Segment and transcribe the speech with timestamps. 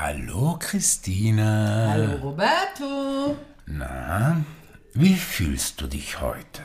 [0.00, 1.88] Hallo Christina.
[1.90, 3.36] Hallo Roberto.
[3.66, 4.44] Na,
[4.94, 6.62] wie fühlst du dich heute?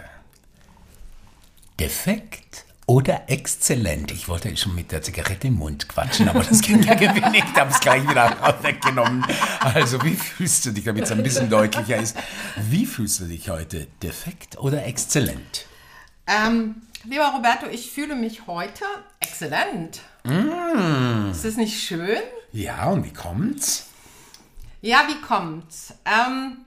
[1.80, 4.12] Defekt oder exzellent?
[4.12, 6.94] Ich wollte schon mit der Zigarette im Mund quatschen, aber das ging ja.
[6.94, 9.26] Ich habe es gleich wieder weggenommen.
[9.62, 12.16] Also, wie fühlst du dich, damit es ein bisschen deutlicher ist?
[12.58, 13.88] Wie fühlst du dich heute?
[14.04, 15.66] Defekt oder exzellent?
[16.28, 18.86] Ähm, lieber Roberto, ich fühle mich heute
[19.20, 20.02] exzellent.
[20.24, 21.32] Mm.
[21.32, 22.22] Ist das nicht schön?
[22.54, 23.88] Ja, und wie kommt's?
[24.82, 25.94] Ja, wie kommt's?
[26.06, 26.58] Ähm,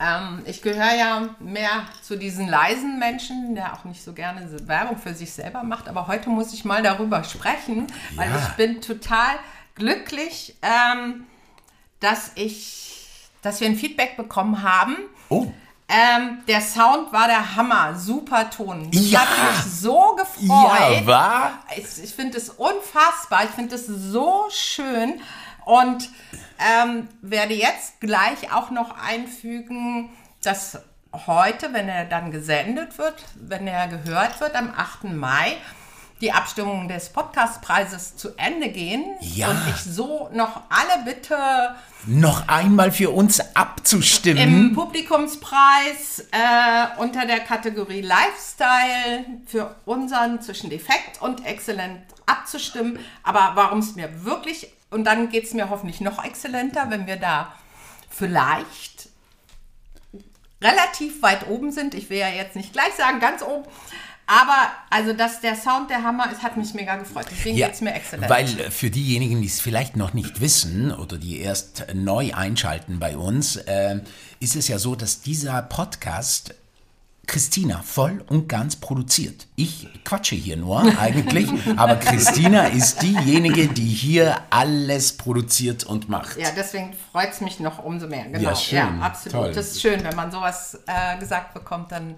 [0.00, 4.98] ähm, ich gehöre ja mehr zu diesen leisen Menschen, der auch nicht so gerne Werbung
[4.98, 5.88] für sich selber macht.
[5.88, 8.36] Aber heute muss ich mal darüber sprechen, weil Ja.
[8.38, 9.36] ich bin total
[9.76, 11.24] glücklich, ähm,
[12.00, 13.06] dass ich,
[13.42, 14.96] dass wir ein Feedback bekommen haben.
[15.28, 15.52] Oh,
[15.94, 18.88] Ähm, der Sound war der Hammer, super Ton.
[18.92, 19.20] Ich Ja.
[19.20, 20.48] habe mich so gefreut.
[21.00, 21.52] ja, war?
[21.76, 25.20] Ich, ich finde es unfassbar, ich finde es so schön
[25.66, 26.08] und
[26.58, 30.10] ähm, werde jetzt gleich auch noch einfügen,
[30.42, 30.78] dass
[31.26, 35.04] heute, wenn er dann gesendet wird, wenn er gehört wird, am 8.
[35.04, 35.56] Mai,
[36.22, 39.50] die Abstimmungen des Podcastpreises zu Ende gehen Ja.
[39.50, 41.36] und ich so noch alle bitte
[42.06, 44.40] Noch einmal für uns abzustimmen.
[44.70, 53.00] im Publikumspreis äh, unter der Kategorie Lifestyle für unseren zwischen Defekt und Exzellent abzustimmen.
[53.24, 57.16] Aber warum es mir wirklich, und dann geht es mir hoffentlich noch exzellenter, wenn wir
[57.16, 57.52] da
[58.08, 59.08] vielleicht
[60.62, 61.94] relativ weit oben sind.
[61.94, 63.64] Ich will ja jetzt nicht gleich sagen, ganz oben.
[64.32, 67.26] Aber also, dass der Sound der Hammer ist, hat mich mega gefreut.
[67.30, 68.30] Deswegen Ja, geht es mir exzellent.
[68.30, 72.98] Weil äh, für diejenigen, die es vielleicht noch nicht wissen oder die erst neu einschalten
[72.98, 74.00] bei uns, äh,
[74.40, 76.54] ist es ja so, dass dieser Podcast
[77.26, 79.46] Christina voll und ganz produziert.
[79.54, 86.38] Ich quatsche hier nur eigentlich, aber Christina ist diejenige, die hier alles produziert und macht.
[86.38, 88.24] Ja, deswegen freut es mich noch umso mehr.
[88.24, 88.40] Genau.
[88.40, 88.78] Ja, schön.
[88.78, 89.32] Ja, absolut.
[89.32, 89.52] Toll.
[89.52, 92.16] Das ist schön, wenn man sowas äh, gesagt bekommt, dann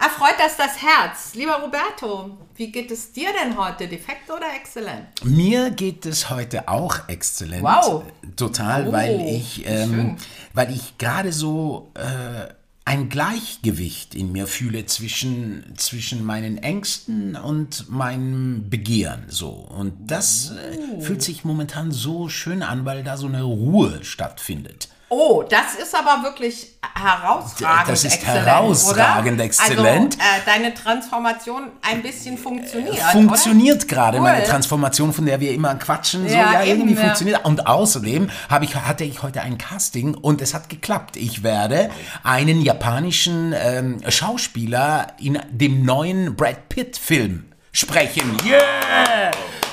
[0.00, 1.34] erfreut das das Herz.
[1.34, 3.88] Lieber Roberto, wie geht es dir denn heute?
[3.88, 5.06] Defekt oder exzellent?
[5.24, 7.62] Mir geht es heute auch exzellent.
[7.62, 8.04] Wow.
[8.36, 10.16] Total, Oh, weil ich, ähm,
[10.54, 12.52] weil ich gerade so äh,
[12.84, 19.24] ein Gleichgewicht in mir fühle zwischen, zwischen meinen Ängsten und meinem Begehren.
[19.28, 19.50] So.
[19.50, 20.98] Und das Oh.
[20.98, 24.88] äh, fühlt sich momentan so schön an, weil da so eine Ruhe stattfindet.
[25.10, 29.44] Oh, das ist aber wirklich herausragend Das ist exzellent, herausragend oder?
[29.44, 30.18] exzellent.
[30.20, 34.24] Also, äh, deine Transformation ein bisschen funktioniert, funktioniert gerade Cool.
[34.24, 36.28] meine Transformation, von der wir immer quatschen.
[36.28, 37.00] So, Ja, ja, eben, irgendwie ja.
[37.06, 37.44] funktioniert.
[37.46, 41.16] Und außerdem habe ich, hatte ich heute ein Casting und es hat geklappt.
[41.16, 41.90] Ich werde
[42.22, 48.36] einen japanischen ähm, Schauspieler in dem neuen Brad Pitt-Film sprechen.
[48.44, 49.30] Yeah!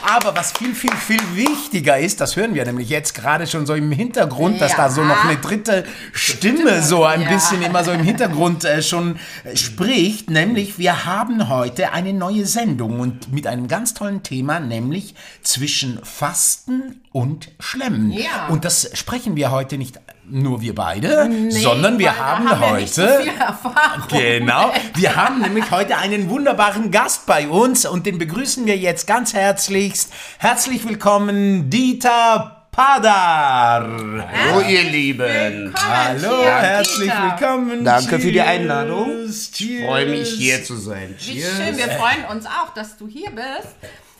[0.07, 3.73] Aber was viel, viel, viel wichtiger ist, das hören wir nämlich jetzt gerade schon so
[3.73, 4.77] im Hintergrund, dass Ja.
[4.77, 5.83] da so noch eine dritte
[6.13, 7.29] Stimme so ein Ja.
[7.29, 12.45] bisschen immer so im Hintergrund äh, schon äh, spricht, nämlich wir haben heute eine neue
[12.45, 18.11] Sendung und mit einem ganz tollen Thema, nämlich zwischen Fasten und Schlemmen.
[18.11, 18.47] Ja.
[18.49, 22.81] Und das sprechen wir heute nicht nur wir beide, sondern wir haben, haben wir heute
[22.81, 24.07] nicht so viel Erfahrung.
[24.09, 24.73] Genau.
[24.95, 29.33] Wir haben nämlich heute einen wunderbaren Gast bei uns und den begrüßen wir jetzt ganz
[29.33, 30.11] herzlichst.
[30.39, 33.87] Herzlich willkommen, Dieter Padar.
[33.87, 35.19] Hallo ihr Lieben.
[35.19, 37.37] Willkommen, Hallo, Cheers, herzlich Dieter.
[37.39, 37.85] willkommen.
[37.85, 39.11] Danke für die Cheers, Einladung.
[39.53, 39.85] Cheers.
[39.85, 41.15] Freue mich hier zu sein.
[41.19, 41.55] Wie Cheers.
[41.55, 43.75] schön, wir freuen uns auch, dass du hier bist.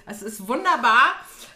[0.08, 1.16] Es ist wunderbar.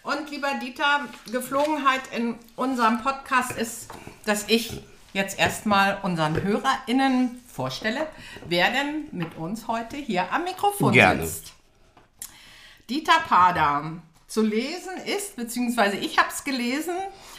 [0.09, 3.89] Und lieber Dieter, Geflogenheit in unserem Podcast ist,
[4.25, 4.81] dass ich
[5.13, 8.07] jetzt erstmal unseren HörerInnen vorstelle,
[8.47, 11.27] wer denn mit uns heute hier am Mikrofon Gerne.
[11.27, 11.53] sitzt.
[12.89, 14.01] Dieter Pader.
[14.27, 16.95] Zu lesen ist, beziehungsweise ich habe es gelesen,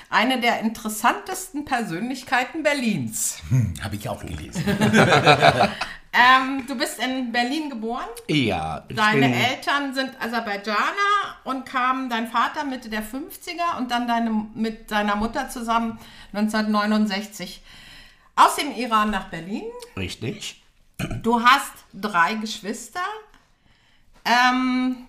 [0.08, 3.38] eine der interessantesten Persönlichkeiten Berlins.
[3.82, 4.64] Habe ich auch gelesen.
[6.12, 8.08] Ähm, du bist in Berlin geboren.
[8.28, 14.08] Ja, Deine bin, Eltern sind Aserbaidschaner und kamen dein Vater Mitte der 50er und dann
[14.08, 15.98] deine, mit deiner Mutter zusammen
[16.32, 17.62] 1969
[18.34, 19.64] aus dem Iran nach Berlin.
[19.96, 20.62] richtig.
[21.22, 23.00] Du hast drei Geschwister.
[24.24, 25.06] Ähm,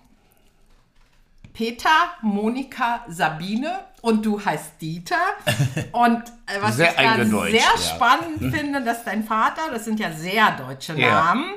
[1.52, 5.16] Peter, Monika, Sabine und du heißt Dieter.
[5.92, 7.94] Und äh, was Sehr ich da eingedeutscht, sehr ja.
[7.94, 11.10] spannend finde, dass dein Vater, das sind ja sehr deutsche Ja.
[11.10, 11.54] Namen,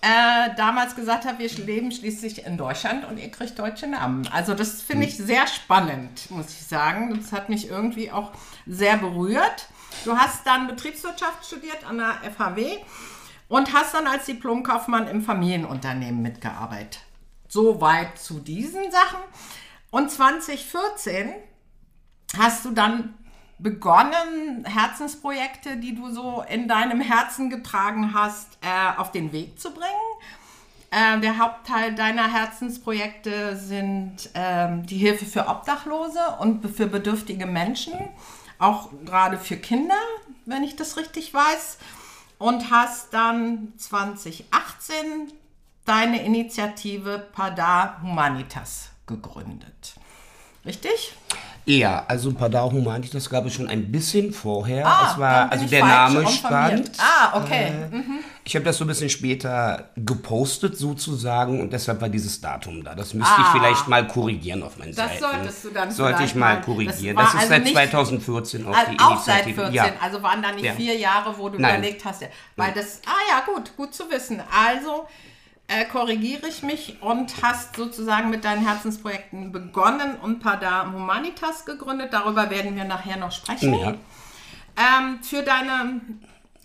[0.00, 4.28] äh, damals gesagt hat, wir leben schließlich in Deutschland und ihr kriegt deutsche Namen.
[4.32, 7.16] Also das finde ich sehr spannend, muss ich sagen.
[7.16, 8.32] Das hat mich irgendwie auch
[8.66, 9.68] sehr berührt.
[10.04, 12.78] Du hast dann Betriebswirtschaft studiert an der FHW
[13.48, 17.00] und hast dann als Diplomkaufmann im Familienunternehmen mitgearbeitet.
[17.52, 19.18] Soweit zu diesen Sachen.
[19.90, 21.34] Und 2014
[22.38, 23.12] hast du dann
[23.58, 29.70] begonnen, Herzensprojekte, die du so in deinem Herzen getragen hast, äh, auf den Weg zu
[29.70, 29.84] bringen.
[30.90, 37.92] Äh, der Hauptteil deiner Herzensprojekte sind ähm, die Hilfe für Obdachlose und für bedürftige Menschen,
[38.58, 40.00] auch gerade für Kinder,
[40.46, 41.76] wenn ich das richtig weiß.
[42.38, 45.30] Und hast dann 2018
[45.84, 49.94] deine Initiative Pada Humanitas gegründet.
[50.64, 51.12] Richtig?
[51.64, 54.84] Ja, also Padar Humanitas gab es schon ein bisschen vorher.
[54.86, 56.90] Ah, es war, also der Name stand.
[56.98, 57.72] Ah, okay.
[58.44, 62.94] Ich habe das so ein bisschen später gepostet sozusagen und deshalb war dieses Datum da.
[62.96, 63.42] Das müsste Ah.
[63.42, 65.20] ich vielleicht mal korrigieren auf meinen Das Seiten.
[65.20, 67.16] solltest du dann Sollte ich mal korrigieren.
[67.16, 69.60] das Das, ist also seit nicht- 2014 auch die Also auch seit Initiative.
[69.72, 70.00] 14, Ja.
[70.00, 70.72] also waren da nicht Ja.
[70.74, 71.78] vier Jahre, wo du Nein.
[71.78, 74.40] überlegt hast, ja, weil das, ah ja, gut, gut zu wissen.
[74.52, 75.06] Also
[75.72, 82.12] äh, korrigiere ich mich und hast sozusagen mit deinen Herzensprojekten begonnen und Pada Humanitas gegründet.
[82.12, 83.74] Darüber werden wir nachher noch sprechen.
[83.74, 83.94] Ja.
[84.76, 86.00] Ähm, für deine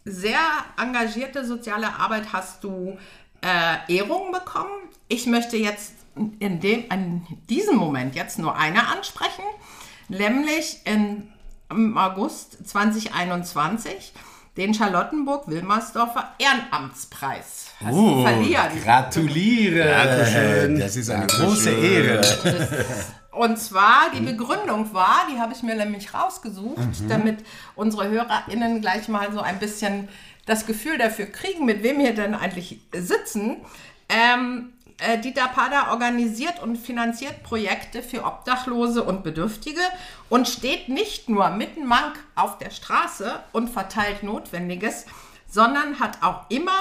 [0.04, 0.39] sehr
[0.81, 2.98] engagierte soziale Arbeit hast du
[3.42, 4.71] äh, Ehrungen bekommen.
[5.07, 5.94] Ich möchte jetzt
[6.39, 9.44] in, dem, in diesem Moment jetzt nur eine ansprechen,
[10.09, 11.31] nämlich in,
[11.69, 14.13] im August 2021
[14.57, 17.67] den Charlottenburg-Wilmersdorfer Ehrenamtspreis.
[17.83, 18.83] Hast du verliehen.
[18.83, 20.77] Gratuliere.
[20.79, 22.21] Das ist eine große Ehre.
[23.31, 27.45] Und zwar die Begründung war, die habe ich mir nämlich rausgesucht, damit
[27.75, 30.09] unsere HörerInnen gleich mal so ein bisschen
[30.47, 33.57] das Gefühl dafür kriegen, mit wem wir denn eigentlich sitzen.
[34.09, 39.81] Ähm, äh, Dieter Pader organisiert und finanziert Projekte für Obdachlose und Bedürftige
[40.30, 45.06] und steht nicht nur mitten Mank auf der Straße und verteilt Notwendiges,
[45.47, 46.80] sondern hat auch immer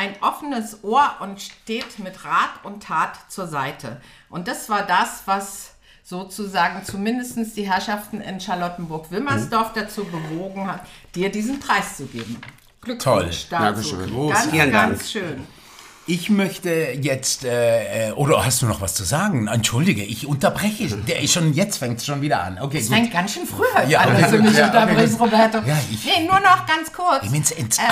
[0.00, 4.00] ein offenes Ohr und steht mit Rat und Tat zur Seite.
[4.30, 10.80] Und das war das, was sozusagen zumindest die Herrschaften in Charlottenburg-Wilmersdorf dazu bewogen hat,
[11.14, 12.40] dir diesen Preis zu geben.
[12.80, 13.04] Glückwunsch
[13.48, 13.58] Toll.
[13.58, 13.96] dazu.
[13.96, 14.28] Dankeschön.
[14.30, 15.08] Ganz, Vielen ganz Dank.
[15.10, 15.46] schön.
[16.06, 19.46] Ich möchte jetzt, äh, äh, oder hast du noch was zu sagen?
[19.46, 20.88] Entschuldige, ich unterbreche.
[20.96, 22.58] Der ist schon, jetzt fängt es schon wieder an.
[22.58, 22.96] Okay, Es gut.
[22.96, 25.26] fängt ganz schön früh heute Ja, an, okay, dass du mich ja, okay, unterbrichst, gut.
[25.32, 25.58] Roberto.
[25.58, 27.22] Ja, ich- nee, nur noch ganz kurz.
[27.22, 27.82] Ich bin's ins- äh,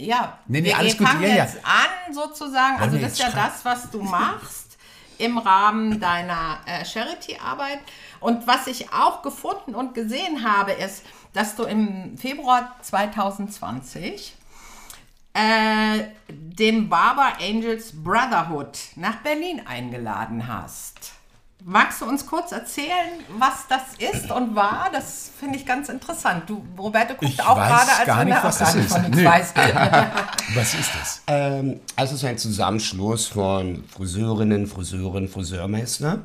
[0.00, 1.44] ja, Nee, nee, wir alles gut, fangen ja, ja.
[1.44, 2.80] jetzt an sozusagen.
[2.80, 4.78] Also wir das ist ja das, was du machst
[5.18, 7.80] im Rahmen deiner äh, Charity-Arbeit.
[8.20, 14.34] Und was ich auch gefunden und gesehen habe, ist, dass du im Februar 2020
[15.34, 21.12] äh, den Barber Angels Brotherhood nach Berlin eingeladen hast.
[21.64, 24.90] Magst du uns kurz erzählen, was das ist und war?
[24.92, 26.44] Das finde ich ganz interessant.
[26.48, 28.76] Du, Roberto, guckt Ich auch gerade, als gar wenn nicht, er auch was das gar
[28.76, 28.92] nicht ist.
[28.92, 29.24] von nichts Nö.
[29.24, 29.54] weiß.
[30.54, 31.22] Was ist das?
[31.26, 36.20] Ähm, also es ist ein Zusammenschluss von Friseurinnen, Friseuren, Friseurmeister,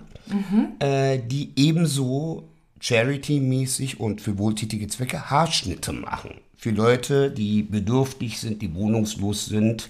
[0.79, 2.47] äh, die ebenso
[2.79, 6.35] charity-mäßig und für wohltätige Zwecke Haarschnitte machen.
[6.55, 9.89] Für Leute, die bedürftig sind, die wohnungslos sind.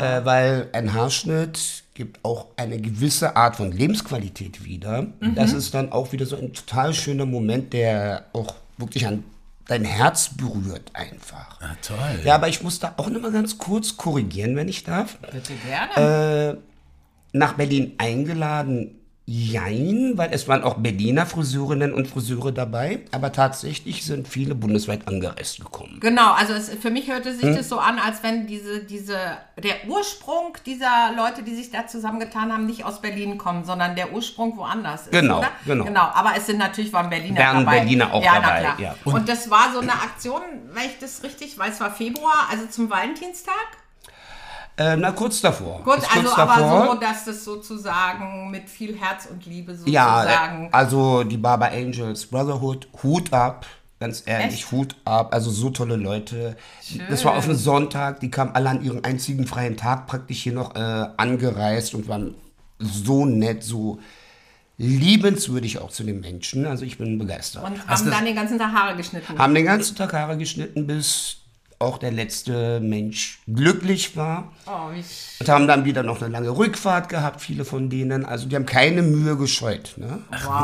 [0.00, 5.06] Äh, weil ein Haarschnitt gibt auch eine gewisse Art von Lebensqualität wieder.
[5.36, 9.22] Das ist dann auch wieder so ein total schöner Moment, der auch wirklich an
[9.66, 11.60] dein Herz berührt einfach.
[11.60, 12.20] Ah, toll.
[12.24, 15.18] Ja, aber ich muss da auch noch mal ganz kurz korrigieren, wenn ich darf.
[15.32, 16.58] Bitte gerne.
[17.32, 18.96] Nach Berlin eingeladen,
[19.26, 25.08] jein, weil es waren auch Berliner Friseurinnen und Friseure dabei, aber tatsächlich sind viele bundesweit
[25.08, 25.98] angereist gekommen.
[26.00, 27.56] Genau, also es, für mich hörte sich Hm?
[27.56, 29.16] das so an, als wenn diese, diese,
[29.62, 34.12] der Ursprung dieser Leute, die sich da zusammengetan haben, nicht aus Berlin kommen, sondern der
[34.12, 35.48] Ursprung woanders ist, Genau, oder?
[35.64, 35.84] genau.
[35.84, 37.78] Genau, aber es sind natürlich waren Berliner Wären dabei.
[37.78, 38.80] Berliner auch ja, dabei, Na klar.
[38.80, 38.94] ja.
[39.04, 42.90] Und, das war so eine Aktion, wenn ich das richtig weiß, war Februar, also zum
[42.90, 43.54] Valentinstag.
[44.76, 45.82] Äh, na, kurz davor.
[45.84, 46.86] Gut, Ist also kurz aber davor.
[46.94, 50.64] so, dass das sozusagen mit viel Herz und Liebe Ja, sozusagen.
[50.66, 53.66] äh, also die Barber Angels Brotherhood, Hut ab.
[54.00, 54.72] Ganz ehrlich, Echt?
[54.72, 55.32] Hut ab.
[55.32, 56.56] Also so tolle Leute.
[57.08, 58.18] Das war auf einen Sonntag.
[58.20, 62.34] Die kamen alle an ihren einzigen freien Tag praktisch hier noch äh, angereist und waren
[62.80, 64.00] so nett, so
[64.76, 66.66] liebenswürdig auch zu den Menschen.
[66.66, 67.62] Also ich bin begeistert.
[67.64, 69.38] und haben dann den ganzen Tag Haare geschnitten.
[69.38, 71.36] haben den ganzen Tag Haare geschnitten, bis
[71.78, 74.52] auch der letzte Mensch glücklich war.
[74.66, 74.90] oh,
[75.40, 78.24] Und haben dann wieder noch eine lange Rückfahrt gehabt, viele von denen.
[78.24, 79.94] Also die haben keine Mühe gescheut.
[79.96, 80.18] Ne?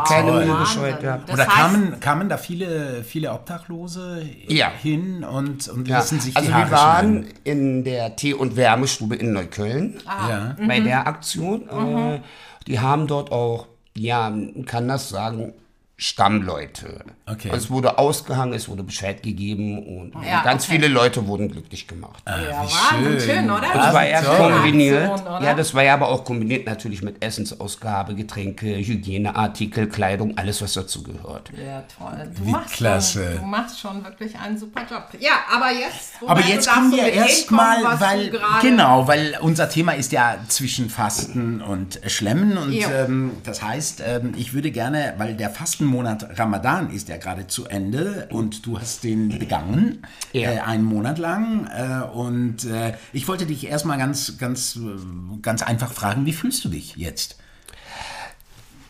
[0.06, 0.44] keine toll.
[0.46, 1.28] Mühe gescheut gehabt.
[1.28, 4.70] Das Oder kamen, kamen da viele, viele Obdachlose Ja.
[4.70, 7.34] hin und, und Ja, ließen sich also die Haare wir waren schneiden?
[7.44, 10.56] in der Tee- und Wärmestube in Neukölln Ja.
[10.66, 11.68] bei der Aktion.
[11.68, 12.20] Äh,
[12.66, 15.52] die haben dort auch, ja, man kann das sagen,
[16.00, 17.04] Stammleute.
[17.26, 17.50] Okay.
[17.54, 20.74] Es wurde ausgehangen, es wurde Bescheid gegeben und Ja, ganz okay.
[20.76, 22.22] viele Leute wurden glücklich gemacht.
[22.26, 23.36] ja, wie Wahnsinn, schön.
[23.36, 23.66] schön, oder?
[23.72, 24.52] Das war ja toll.
[24.52, 25.10] kombiniert.
[25.10, 25.44] Aktion, oder?
[25.44, 30.72] Ja, das war ja aber auch kombiniert natürlich mit Essensausgabe, Getränke, Hygieneartikel, Kleidung, alles was
[30.72, 31.50] dazu gehört.
[31.56, 32.30] Ja, toll.
[32.36, 33.24] Du Wie machst klasse.
[33.32, 35.04] Schon, du machst schon wirklich einen super Job.
[35.20, 36.12] Ja, aber jetzt.
[36.26, 42.00] Aber jetzt kommen wir erstmal, weil genau, weil unser Thema ist ja zwischen Fasten und
[42.06, 43.04] Schlemmen und Ja.
[43.04, 45.50] ähm, das heißt, ähm, ich würde gerne, weil der
[45.90, 50.50] Fastenmonat Ramadan ist ja gerade zu Ende und du hast den begangen, Ja.
[50.52, 55.62] äh, einen Monat lang äh, und äh, ich wollte dich erstmal ganz, ganz, äh, ganz
[55.62, 57.36] einfach fragen, wie fühlst du dich jetzt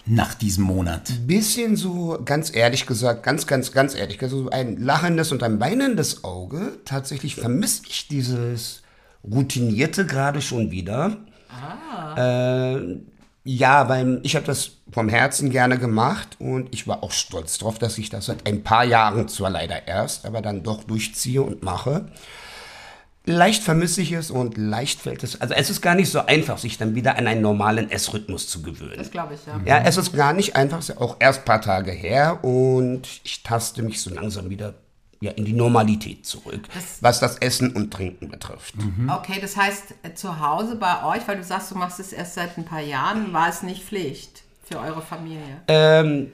[0.07, 1.27] nach diesem Monat?
[1.27, 5.59] Bisschen so, ganz ehrlich gesagt, ganz, ganz, ganz ehrlich, also so ein lachendes und ein
[5.61, 6.79] weinendes Auge.
[6.85, 8.83] Tatsächlich vermisse ich dieses
[9.25, 11.17] Routinierte gerade schon wieder.
[12.17, 12.97] Äh,
[13.45, 17.79] ja, weil ich habe das vom Herzen gerne gemacht und ich war auch stolz drauf,
[17.79, 21.63] dass ich das seit ein paar Jahren zwar leider erst, aber dann doch durchziehe und
[21.63, 22.07] mache.
[23.27, 25.41] Leicht vermisse ich es und leicht fällt es.
[25.41, 28.63] Also es ist gar nicht so einfach, sich dann wieder an einen normalen Essrhythmus zu
[28.63, 28.97] gewöhnen.
[28.97, 29.61] Das glaube ich, ja.
[29.65, 33.03] Ja, es ist gar nicht einfach, es ist auch erst ein paar Tage her und
[33.23, 34.75] ich taste mich so langsam wieder
[35.21, 36.63] ja, in die Normalität zurück,
[37.01, 38.75] was das Essen und Trinken betrifft.
[39.09, 42.35] Okay, das heißt, äh, zu Hause bei euch, weil du sagst, du machst es erst
[42.35, 45.61] seit ein paar Jahren, war es nicht Pflicht für eure Familie?
[45.69, 46.31] Ähm,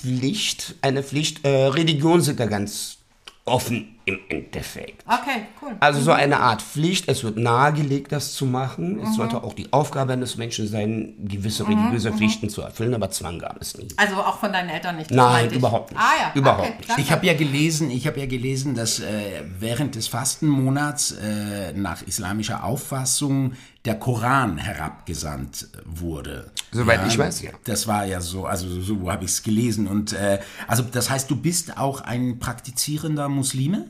[0.00, 2.98] Pflicht, eine Pflicht, äh, Religion sind da ganz
[3.44, 5.04] offen im Endeffekt.
[5.06, 5.76] Okay, cool.
[5.80, 9.00] Also so eine Art Pflicht, es wird nahegelegt, das zu machen.
[9.00, 13.38] Es sollte auch die Aufgabe eines Menschen sein, gewisse religiöse Pflichten zu erfüllen, aber Zwang
[13.38, 13.88] gab es nie.
[13.96, 15.10] Also auch von deinen Eltern nicht?
[15.10, 16.00] Nein, überhaupt nicht.
[16.00, 16.98] Ah ja, Überhaupt okay, nicht.
[16.98, 22.02] Ich habe ja gelesen, ich habe ja gelesen, dass äh, während des Fastenmonats äh, nach
[22.02, 23.52] islamischer Auffassung
[23.84, 26.50] der Koran herabgesandt wurde.
[26.70, 27.50] Soweit ich weiß, ja.
[27.64, 29.88] Das war ja so, also so habe ich es gelesen.
[29.88, 33.86] Und äh, also das heißt, du bist auch ein praktizierender Muslime?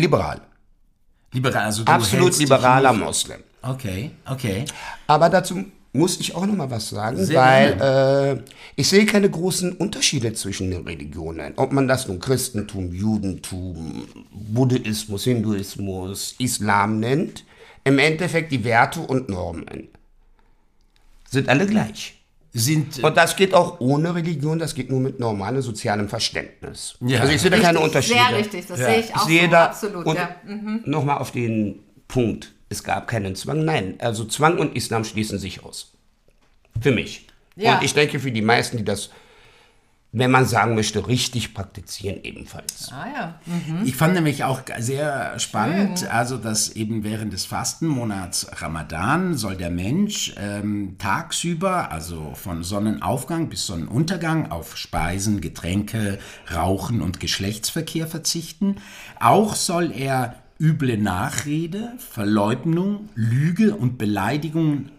[0.00, 0.40] Liberal.
[1.32, 3.40] Liberal, also Absolut liberaler Moslem.
[3.62, 4.64] Okay, okay.
[5.06, 9.28] Aber dazu muss ich auch noch mal was sagen, Sehr weil äh, ich sehe keine
[9.28, 11.52] großen Unterschiede zwischen den Religionen.
[11.56, 17.44] Ob man das nun Christentum, Judentum, Buddhismus, Hinduismus, Islam nennt,
[17.84, 19.88] im Endeffekt die Werte und Normen
[21.28, 22.21] sind alle gleich.
[22.54, 26.96] Sind Und das geht auch ohne Religion, das geht nur mit normalem sozialem Verständnis.
[27.00, 27.20] Ja.
[27.20, 28.18] Also ich sehe da keine Richtig, Unterschiede.
[28.28, 30.04] Sehr richtig, das sehe ich auch sehe so, da absolut.
[30.06, 30.36] und ja.
[30.46, 30.82] Mhm.
[30.84, 31.78] nochmal auf den
[32.08, 32.52] Punkt.
[32.68, 33.64] Es gab keinen Zwang.
[33.64, 35.92] Nein, also Zwang und Islam schließen sich aus.
[36.78, 37.26] Für mich.
[37.56, 37.76] Ja.
[37.76, 39.08] Und ich denke für die meisten, die das,
[40.14, 42.92] wenn man sagen möchte, richtig praktizieren, ebenfalls.
[42.92, 43.40] Ah ja.
[43.84, 49.70] Ich fand nämlich auch sehr spannend, also dass eben während des Fastenmonats Ramadan soll der
[49.70, 56.18] Mensch ähm, tagsüber, also von Sonnenaufgang bis Sonnenuntergang, auf Speisen, Getränke,
[56.54, 58.76] Rauchen und Geschlechtsverkehr verzichten.
[59.18, 64.90] Auch soll er üble Nachrede, Verleugnung, Lüge und Beleidigung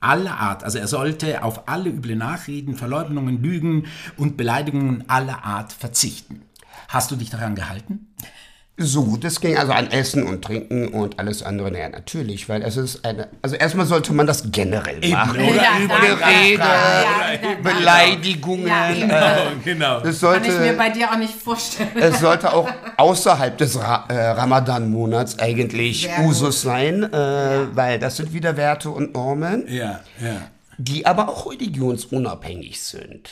[0.00, 3.86] aller Art, also er sollte auf alle üble Nachreden, Verleugnungen, Lügen
[4.16, 6.42] und Beleidigungen aller Art verzichten.
[6.88, 8.14] Hast du dich daran gehalten?
[8.78, 12.60] So gut es ging, also an Essen und Trinken und alles andere, naja, natürlich, weil
[12.60, 15.30] es ist eine, also erstmal sollte man das generell machen.
[15.40, 15.54] oder?
[15.54, 16.16] Ja, über danke.
[16.16, 18.66] Gerede, Ja, ja, Beleidigungen.
[18.66, 19.08] Ja, eben.
[19.08, 20.00] äh, genau.
[20.00, 21.88] es Kann ich mir sollte, bei dir auch nicht vorstellen.
[21.94, 22.68] es sollte auch
[22.98, 26.26] außerhalb des Ra äh, Ramadan-Monats eigentlich Sehr gut.
[26.26, 29.64] Usus sein, äh, weil das sind wieder Werte und Normen.
[29.68, 30.50] Ja, ja.
[30.76, 33.30] die aber auch religionsunabhängig sind.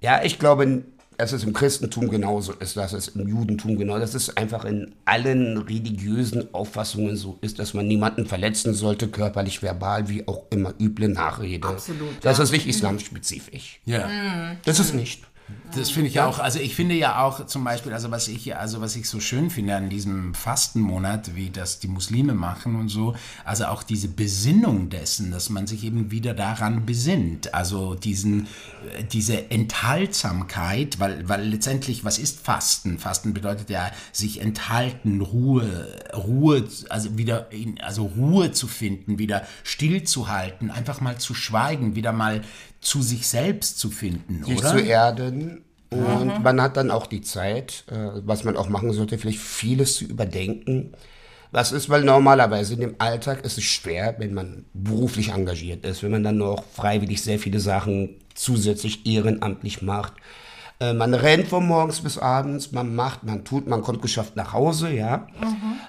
[0.00, 0.82] Ja, ich glaube,
[1.18, 4.94] dass es im Christentum genauso ist, dass es im Judentum genau, dass es einfach in
[5.04, 10.74] allen religiösen Auffassungen so ist, dass man niemanden verletzen sollte, körperlich, verbal, wie auch immer,
[10.78, 11.68] üble Nachrede.
[11.68, 12.44] Absolut, Das ja.
[12.44, 13.80] ist nicht islamspezifisch.
[13.84, 14.56] Ja.
[14.64, 15.22] Das ist nicht.
[15.76, 18.80] Das finde ich auch, also ich finde ja auch zum Beispiel, also was ich, also
[18.80, 23.14] was ich so schön finde an diesem Fastenmonat, wie das die Muslime machen und so,
[23.44, 28.48] also auch diese Besinnung dessen, dass man sich eben wieder daran besinnt, also diesen,
[28.96, 32.98] äh, diese Enthaltsamkeit, weil, weil letztendlich, was ist Fasten?
[32.98, 39.46] Fasten bedeutet ja, sich enthalten, Ruhe, Ruhe, also wieder, in, also Ruhe zu finden, wieder
[39.62, 42.42] stillzuhalten, einfach mal zu schweigen, wieder mal
[42.86, 44.70] zu sich selbst zu finden, sich oder?
[44.70, 45.64] zu erden.
[45.90, 49.96] Und man hat dann auch die Zeit, äh, was man auch machen sollte, vielleicht vieles
[49.96, 50.92] zu überdenken.
[51.50, 56.02] Was ist, weil normalerweise in dem Alltag ist es schwer, wenn man beruflich engagiert ist,
[56.02, 60.12] wenn man dann noch freiwillig sehr viele Sachen zusätzlich ehrenamtlich macht.
[60.78, 64.52] Äh, man rennt von morgens bis abends, man macht, man tut, man kommt geschafft nach
[64.52, 65.26] Hause, ja.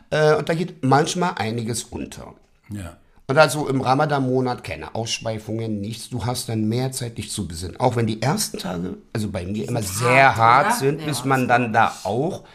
[0.09, 2.33] Äh, und da geht manchmal einiges unter.
[2.69, 2.97] Ja.
[3.29, 6.09] Und also im Ramadan-Monat keine Ausschweifungen, nichts.
[6.09, 7.77] Du hast dann mehr Zeit, dich zu besinnen.
[7.77, 10.75] Auch wenn die ersten Tage, also bei mir immer sehr hart, hart, oder?
[10.75, 12.45] sind, bis man dann da auch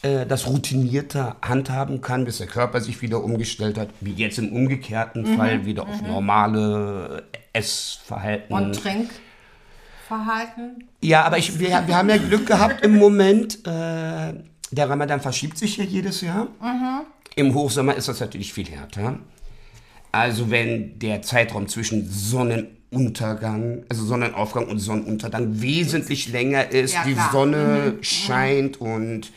[0.00, 4.54] äh, das routinierter handhaben kann, bis der Körper sich wieder umgestellt hat, wie jetzt im
[4.54, 8.54] umgekehrten Mhm, Fall wieder auf normale Essverhalten.
[8.54, 10.88] Und Trinkverhalten?
[11.02, 13.66] Ja, aber ich, wir, wir haben ja Glück gehabt im Moment.
[13.66, 14.32] Äh,
[14.70, 16.46] der Ramadan verschiebt sich ja jedes Jahr.
[17.36, 19.18] Im Hochsommer ist das natürlich viel härter.
[20.12, 27.14] Also wenn der Zeitraum zwischen Sonnenuntergang, also Sonnenaufgang und Sonnenuntergang wesentlich länger ist, Ja, die
[27.14, 27.30] klar.
[27.32, 29.30] Sonne scheint und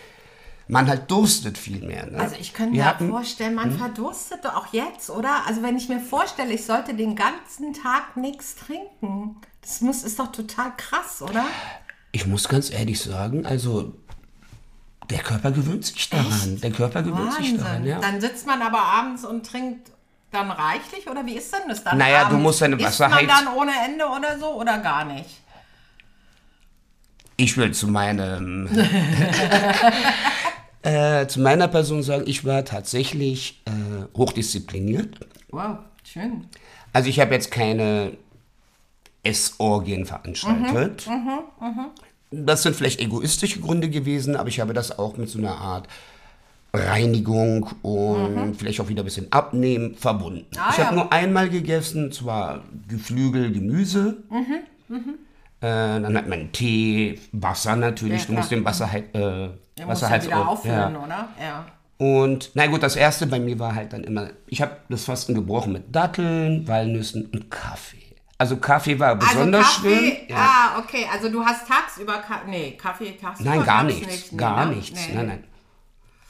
[0.67, 2.07] man halt durstet viel mehr.
[2.09, 2.17] Ne?
[2.19, 5.45] Also ich könnte mir hatten- vorstellen, man verdurstet doch auch jetzt, oder?
[5.45, 10.19] Also wenn ich mir vorstelle, ich sollte den ganzen Tag nichts trinken, das muss, ist
[10.19, 11.45] doch total krass, oder?
[12.13, 13.93] Ich muss ganz ehrlich sagen, also
[15.09, 16.59] der Körper gewöhnt sich daran.
[16.61, 17.85] Der Körper gewöhnt sich daran, Wahnsinn.
[17.91, 17.99] ja.
[17.99, 19.91] Dann sitzt man aber abends und trinkt
[20.33, 21.97] dann reichlich, oder wie ist denn das dann?
[21.97, 25.29] Naja, du musst deine Isst man Wasserheiz- dann ohne Ende oder so, oder gar nicht?
[27.37, 28.67] Ich will zu meinem
[30.83, 33.71] äh, zu meiner Person sagen, ich war tatsächlich äh,
[34.17, 35.19] hochdiszipliniert.
[35.49, 36.47] Wow, schön.
[36.93, 38.15] Also ich habe jetzt keine
[39.23, 41.07] Essorgien veranstaltet.
[42.29, 45.87] Das sind vielleicht egoistische Gründe gewesen, aber ich habe das auch mit so einer Art
[46.75, 50.45] Reinigung und vielleicht auch wieder ein bisschen Abnehmen verbunden.
[50.57, 51.03] Ah, ich habe ja.
[51.03, 54.17] nur einmal gegessen, zwar Geflügel, Gemüse.
[54.89, 54.97] Äh,
[55.61, 58.21] dann hat man Tee, Wasser natürlich.
[58.21, 61.03] Ja, du musst den Wasser halt, äh, muss Wasser halt wieder auffüllen, ja.
[61.03, 61.27] oder?
[61.39, 61.65] Ja.
[61.97, 65.35] Und na gut, das erste bei mir war halt dann immer, ich habe das Fasten
[65.35, 67.97] gebrochen mit Datteln, Walnüssen und Kaffee.
[68.37, 70.17] Also Kaffee war besonders also Kaffee, schlimm.
[70.29, 70.35] Ja.
[70.37, 74.07] ah, okay, also du hast tagsüber, Ka nee, Kaffee tagsüber Nein, gar nichts.
[74.07, 74.31] nicht.
[74.31, 74.75] Nee, gar ne?
[74.75, 75.07] nichts.
[75.07, 75.15] Nee.
[75.15, 75.43] Nein, nein.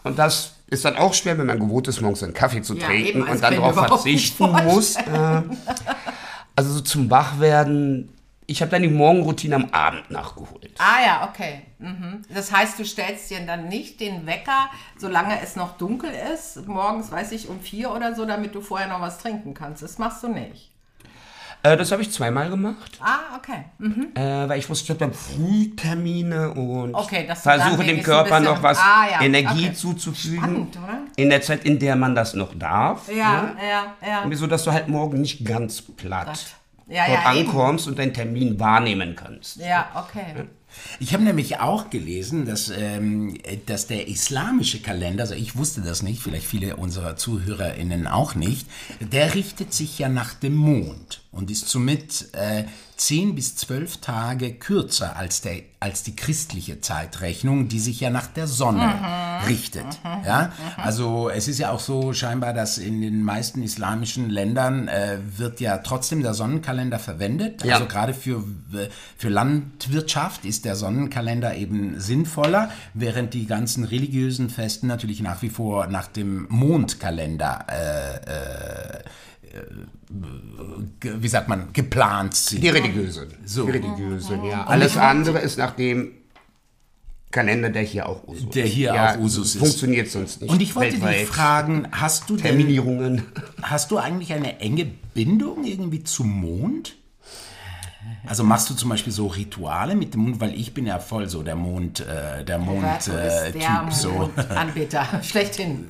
[0.03, 2.87] Und das ist dann auch schwer, wenn man gewohnt ist, morgens einen Kaffee zu Ja,
[2.87, 4.95] trinken eben, also und dann ich mir darauf verzichten muss.
[4.95, 5.41] Äh,
[6.55, 8.09] also so zum Wachwerden.
[8.45, 10.71] Ich habe dann die Morgenroutine am Abend nachgeholt.
[10.77, 11.61] Ah ja, okay.
[11.79, 12.23] Mhm.
[12.33, 17.09] Das heißt, du stellst dir dann nicht den Wecker, solange es noch dunkel ist, morgens,
[17.09, 19.81] weiß ich, um vier oder so, damit du vorher noch was trinken kannst.
[19.81, 20.72] Das machst du nicht.
[21.65, 23.63] Äh, das habe ich zweimal gemacht, Ah, okay.
[23.77, 24.07] Mhm.
[24.15, 28.61] äh, weil ich wusste, ich habe dann Frühtermine und Okay, versuche dem Körper bisschen- noch
[28.61, 29.73] was Ah, ja, Energie okay.
[29.73, 30.39] zuzufügen.
[30.39, 30.99] Spannend, oder?
[31.15, 33.07] In der Zeit, in der man das noch darf.
[33.07, 33.55] Ja, ne?
[34.01, 34.35] ja, ja.
[34.35, 36.47] So dass du halt morgen nicht ganz platt
[36.87, 37.47] Ja, dort ja, eben.
[37.47, 39.57] ankommst und deinen Termin wahrnehmen kannst.
[39.57, 40.45] Ja, okay.
[40.99, 43.37] Ich habe nämlich auch gelesen, dass, ähm,
[43.67, 48.67] dass der islamische Kalender, also ich wusste das nicht, vielleicht viele unserer ZuhörerInnen auch nicht,
[48.99, 52.63] der richtet sich ja nach dem Mond und ist somit äh,
[52.95, 58.27] 10 bis 12 Tage kürzer als, der, als die christliche Zeitrechnung, die sich ja nach
[58.27, 58.93] der Sonne
[59.47, 59.85] richtet.
[60.03, 60.51] Ja?
[60.77, 65.59] Also es ist ja auch so scheinbar, dass in den meisten islamischen Ländern äh, wird
[65.59, 67.63] ja trotzdem der Sonnenkalender verwendet.
[67.65, 67.75] Ja.
[67.75, 68.43] Also gerade für,
[69.17, 75.49] für Landwirtschaft ist der Sonnenkalender eben sinnvoller, während die ganzen religiösen Festen natürlich nach wie
[75.49, 79.03] vor nach dem Mondkalender, äh, äh,
[80.99, 82.63] wie sagt man, geplant sind.
[82.63, 83.27] Die religiösen.
[83.45, 83.65] So.
[83.65, 84.65] Die religiösen, ja.
[84.65, 86.11] Alles andere ist nach dem
[87.33, 89.59] Kalender, der hier auch Usus Der hier ja, auch Usus ist.
[89.59, 90.51] Funktioniert sonst nicht.
[90.51, 91.27] Und ich wollte dich weltweit.
[91.27, 93.23] fragen, hast du denn, Terminierungen.
[93.61, 96.95] hast du eigentlich eine enge Bindung irgendwie zum Mond?
[98.25, 101.27] Also machst du zum Beispiel so Rituale mit dem Mond, weil ich bin ja voll
[101.27, 103.13] so der Mond, äh, der Mond-Typ.
[103.15, 104.31] ist der so.
[104.37, 105.05] Mondanbeter.
[105.23, 105.89] Schlechthin.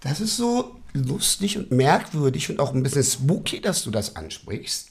[0.00, 4.90] Das ist so lustig und merkwürdig und auch ein bisschen spooky, dass du das ansprichst.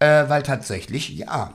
[0.00, 1.54] Äh, weil tatsächlich, ja,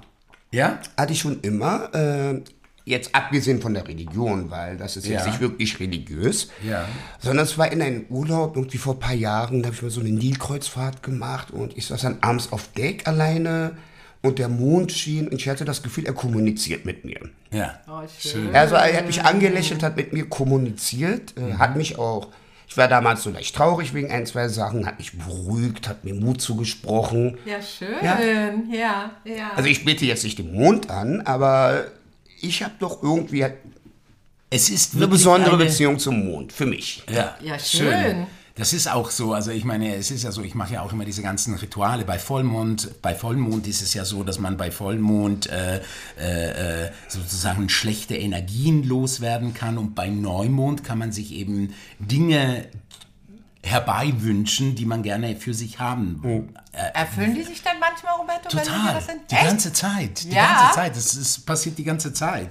[0.51, 0.79] Ja?
[0.97, 2.41] hatte ich schon immer, äh,
[2.85, 5.31] jetzt abgesehen von der Religion, weil das ist jetzt Ja.
[5.31, 6.85] nicht wirklich religiös, Ja.
[7.21, 9.89] sondern es war in einem Urlaub, irgendwie vor ein paar Jahren, da habe ich mal
[9.89, 13.77] so eine Nilkreuzfahrt gemacht und ich saß dann abends auf Deck alleine
[14.21, 17.21] und der Mond schien und ich hatte das Gefühl, er kommuniziert mit mir.
[17.51, 17.79] Ja.
[17.89, 18.53] Oh, schön.
[18.53, 22.27] Also er hat mich angelächelt, hat mit mir kommuniziert, äh, hat mich auch,
[22.73, 26.15] ich war damals so leicht traurig wegen ein, zwei Sachen, hat mich beruhigt, hat mir
[26.15, 27.37] Mut zugesprochen.
[27.45, 28.03] Ja, schön.
[28.03, 28.19] Ja.
[28.67, 29.51] Ja, ja.
[29.55, 31.85] Also ich bete jetzt nicht den Mond an, aber
[32.41, 33.53] ich habe doch irgendwie eine
[34.49, 37.03] Es ist besondere wirklich eine, Beziehung zum Mond, für mich.
[37.13, 38.25] Ja, Ja, schön.
[38.55, 40.93] Das ist auch so, also ich meine, es ist ja so, ich mache ja auch
[40.93, 42.05] immer diese ganzen Rituale.
[42.05, 45.81] Bei Vollmond, bei Vollmond ist es ja so, dass man bei Vollmond äh,
[46.19, 52.67] äh, äh, sozusagen schlechte Energien loswerden kann und bei Neumond kann man sich eben Dinge
[53.63, 56.49] herbeiwünschen, die man gerne für sich haben.
[56.93, 59.21] Erfüllen die sich dann manchmal, Roberto, wenn Total, das sind?
[59.31, 59.45] die Echt?
[59.45, 60.59] ganze Zeit, die Ja?
[60.59, 60.95] ganze Zeit.
[60.95, 62.49] Das ist, passiert die ganze Zeit.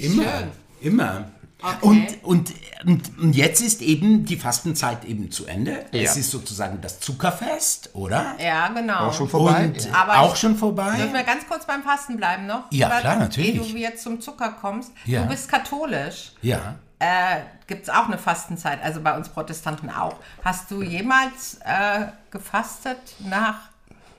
[0.00, 0.48] Immer, schön.
[0.80, 1.30] immer.
[1.62, 1.76] Okay.
[1.82, 2.52] Und, und,
[2.86, 5.84] und, und jetzt ist eben die Fastenzeit eben zu Ende.
[5.92, 6.02] Ja.
[6.02, 8.34] Es ist sozusagen das Zuckerfest, oder?
[8.38, 9.08] Ja, genau.
[9.08, 9.66] Auch schon vorbei?
[9.66, 10.96] Und Aber auch ich- schon vorbei?
[10.96, 12.64] Dürfen wir ganz kurz beim Fasten bleiben noch?
[12.70, 13.54] Ja, Oder klar, natürlich.
[13.54, 14.92] Ehe du jetzt zum Zucker kommst.
[15.04, 15.22] Ja.
[15.22, 16.32] Du bist katholisch.
[16.42, 16.76] Ja.
[16.98, 20.16] Äh, Gibt es auch eine Fastenzeit, also bei uns Protestanten auch.
[20.44, 23.56] Hast du jemals äh, gefastet nach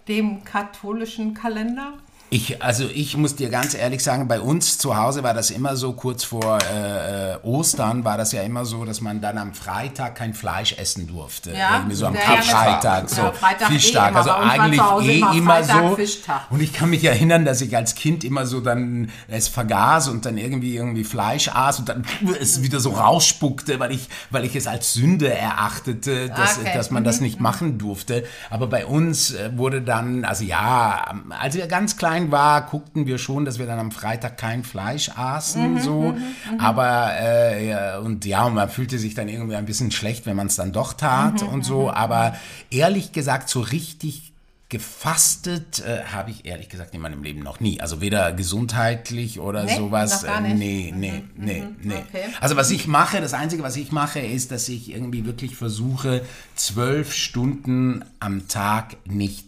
[0.08, 1.94] dem katholischen Kalender?
[2.34, 5.76] Ich, also ich muss dir ganz ehrlich sagen, bei uns zu Hause war das immer
[5.76, 9.54] so, kurz vor äh, äh, Ostern war das ja immer so, dass man dann am
[9.54, 11.52] Freitag kein Fleisch essen durfte.
[11.52, 14.10] Ja, Irgendwie so am ja, ja, Karfreitag, so ja, Freitag eh Fischtag.
[14.12, 14.18] immer.
[14.20, 15.96] Also eigentlich eh immer immer so.
[15.98, 16.50] Fischtag.
[16.50, 20.26] Und ich kann mich erinnern, dass ich als Kind immer so dann es vergaß und
[20.26, 22.06] dann irgendwie irgendwie Fleisch aß und dann
[22.40, 26.72] es wieder so rausspuckte, weil ich, weil ich es als Sünde erachtete, dass, Okay.
[26.74, 28.24] dass man das nicht machen durfte.
[28.50, 33.18] Aber bei uns äh, wurde dann, also ja, als wir ganz klein war, guckten wir
[33.18, 36.14] schon, dass wir dann am Freitag kein Fleisch aßen, so.
[36.60, 40.36] Aber äh, ja, und ja, und man fühlte sich dann irgendwie ein bisschen schlecht, wenn
[40.36, 41.90] man es dann doch tat und so.
[41.90, 42.36] Aber
[42.70, 44.32] ehrlich gesagt, so richtig
[44.72, 47.82] gefastet äh, habe ich ehrlich gesagt in meinem Leben noch nie.
[47.82, 50.22] Also weder gesundheitlich oder Nee, sowas.
[50.22, 50.58] noch gar äh, nicht?
[50.60, 51.96] Nee, nee, nee, nee.
[51.96, 52.24] okay.
[52.40, 56.22] Also was ich mache, das Einzige, was ich mache, ist, dass ich irgendwie wirklich versuche,
[56.56, 59.46] zwölf Stunden am Tag nicht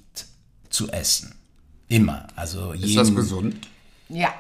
[0.70, 1.34] zu essen.
[1.94, 2.26] Immer.
[2.36, 3.68] Also Ist das jeden, gesund?
[4.10, 4.34] Ja.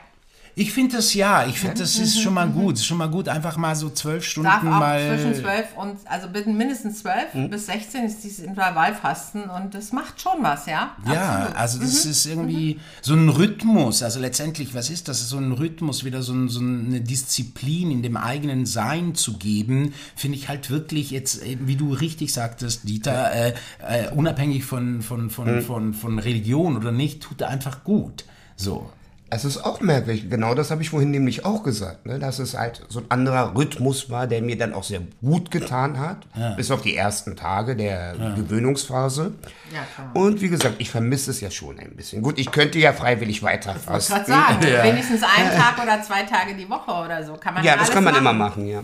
[0.56, 2.76] Ich finde das ja, ich finde das ist schon mal gut.
[2.76, 5.00] Ist schon mal gut, einfach mal so zwölf Stunden Darf auch mal.
[5.18, 7.50] zwischen 12 und, also bitte mindestens 12 Hm?
[7.50, 10.96] bis 16 ist dieses Intervallfasten und das macht schon was, ja?
[11.12, 11.56] Ja, Absolut.
[11.58, 11.82] also Mhm.
[11.82, 14.04] das ist irgendwie so ein Rhythmus.
[14.04, 15.28] Also letztendlich, was ist das?
[15.28, 19.94] So ein Rhythmus, wieder so, ein, so eine Disziplin in dem eigenen Sein zu geben,
[20.16, 23.54] finde ich halt wirklich jetzt, eben, wie du richtig sagtest, Dieter, äh,
[23.88, 25.62] äh, unabhängig von, von, von, Mhm.
[25.64, 28.24] von, von Religion oder nicht, tut er einfach gut.
[28.56, 28.92] So.
[29.36, 32.20] Es ist auch merkwürdig, genau das habe ich vorhin nämlich auch gesagt, ne?
[32.20, 35.98] dass es halt so ein anderer Rhythmus war, der mir dann auch sehr gut getan
[36.00, 36.18] hat,
[36.56, 39.32] bis auf die ersten Tage der Gewöhnungsphase.
[39.74, 40.12] Ja.
[40.14, 42.22] Und wie gesagt, ich vermisse es ja schon ein bisschen.
[42.22, 44.14] Gut, ich könnte ja freiwillig weiter Ich wollte fasten.
[44.14, 47.34] gerade sagen, wenigstens einen Tag oder zwei Tage die Woche oder so.
[47.34, 48.24] Kann man Ja, das alles kann man machen.
[48.26, 48.84] immer machen, ja.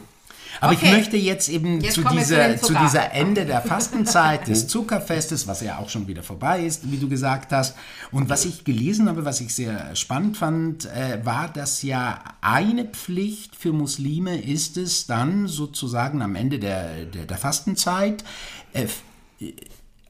[0.61, 0.85] Aber Okay.
[0.87, 5.61] ich möchte jetzt eben Jetzt zu, dieser, zu dieser Ende der Fastenzeit des Zuckerfestes, was
[5.61, 7.75] ja auch schon wieder vorbei ist, wie du gesagt hast.
[8.11, 12.85] Und was ich gelesen habe, was ich sehr spannend fand, äh, war, dass ja eine
[12.85, 18.23] Pflicht für Muslime ist es dann sozusagen am Ende der, der, der Fastenzeit
[18.73, 18.85] äh,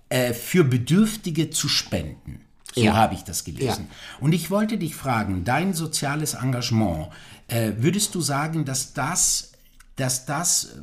[0.10, 2.42] äh, für Bedürftige zu spenden.
[2.76, 2.94] So Ja.
[2.96, 3.88] habe ich das gelesen.
[4.20, 7.08] Und ich wollte dich fragen, dein soziales Engagement,
[7.48, 9.52] äh, würdest du sagen, dass das,
[10.00, 10.76] dass das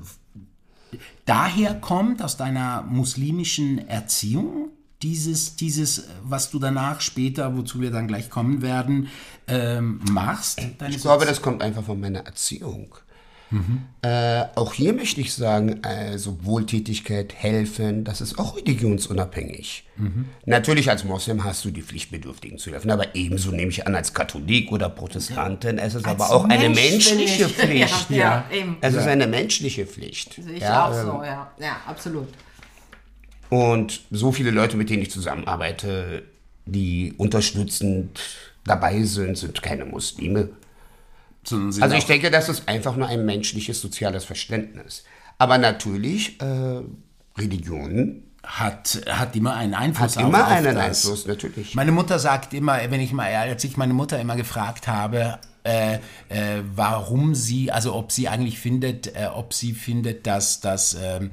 [1.24, 4.70] daher kommt aus deiner muslimischen Erziehung?
[5.02, 9.09] Dieses, dieses, was du danach später, wozu wir dann gleich kommen werden,
[9.46, 10.59] ähm, machst?
[10.79, 12.94] Deine Ich glaube, das kommt einfach von meiner Erziehung.
[14.02, 19.85] Äh, auch hier möchte ich sagen, also Wohltätigkeit, helfen, das ist auch religionsunabhängig.
[20.44, 23.94] Natürlich als Moslem hast du die Pflicht, Bedürftigen zu helfen, aber ebenso nehme ich an
[23.94, 27.52] als Katholik oder Protestantin, es ist aber auch eine Mensch bin menschliche ich.
[27.52, 28.11] Pflicht.
[28.11, 28.76] Ja, ja, eben.
[28.80, 30.35] Es ist eine menschliche Pflicht.
[30.35, 31.50] Sehe ich Ja, auch ähm, so, ja.
[31.59, 32.28] Ja, absolut.
[33.48, 36.24] Und so viele Leute, mit denen ich zusammenarbeite,
[36.66, 38.20] die unterstützend
[38.64, 40.50] dabei sind, sind keine Muslime.
[41.52, 45.04] Also ich denke, das ist einfach nur ein menschliches, soziales Verständnis.
[45.38, 46.82] Aber natürlich, äh,
[47.37, 51.04] Religion hat, hat immer einen Einfluss hat immer auf einen das.
[51.04, 51.74] Einfluss, natürlich.
[51.74, 55.94] Meine Mutter sagt immer, wenn ich mal, als ich meine Mutter immer gefragt habe, äh,
[56.28, 61.32] äh, warum sie, also ob sie eigentlich findet, äh, ob sie findet, dass, dass, ähm,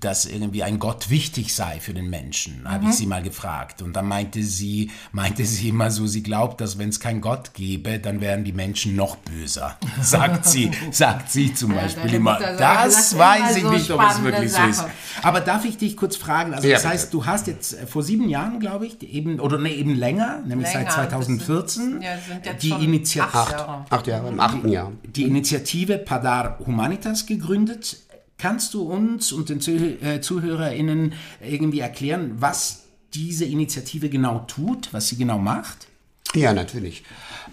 [0.00, 3.82] dass irgendwie ein Gott wichtig sei für den Menschen, habe ich sie mal gefragt.
[3.82, 7.54] Und dann meinte sie, meinte sie immer so, sie glaubt, dass wenn es keinen Gott
[7.54, 9.76] gäbe, dann wären die Menschen noch böser.
[10.00, 12.38] Sagt sie, sagt sie zum Beispiel deine immer.
[12.40, 14.76] Sagt, Das ist weiß immer ich so nicht, ob es wirklich so ist.
[14.78, 14.90] Sache.
[15.22, 16.54] Aber darf ich dich kurz fragen?
[16.54, 16.92] Also Ja, das bitte.
[16.94, 20.40] heißt, du hast jetzt äh, vor sieben Jahren, glaube ich, eben oder nee, eben länger,
[20.46, 23.54] nämlich Länger, seit 2014, das sind- ja, die, schon Initia acht.
[23.90, 24.92] Acht Jahre, im achten Jahr.
[25.04, 27.96] die Initiative Padar Humanitas gegründet.
[28.38, 34.92] Kannst du uns und den Zuh äh, ZuhörerInnen irgendwie erklären, was diese Initiative genau tut,
[34.92, 35.86] was sie genau macht?
[36.34, 37.04] Ja, natürlich.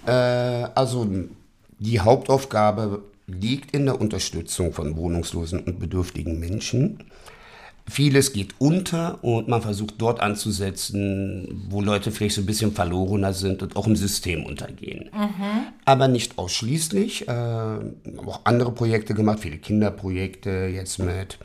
[0.05, 1.07] Äh, also
[1.79, 7.03] die Hauptaufgabe liegt in der Unterstützung von wohnungslosen und bedürftigen Menschen.
[7.89, 13.33] Vieles geht unter und man versucht dort anzusetzen, wo Leute vielleicht so ein bisschen verlorener
[13.33, 15.09] sind und auch im System untergehen.
[15.85, 17.23] Aber nicht ausschließlich.
[17.23, 21.37] Äh, wir haben auch andere Projekte gemacht, viele Kinderprojekte jetzt mit.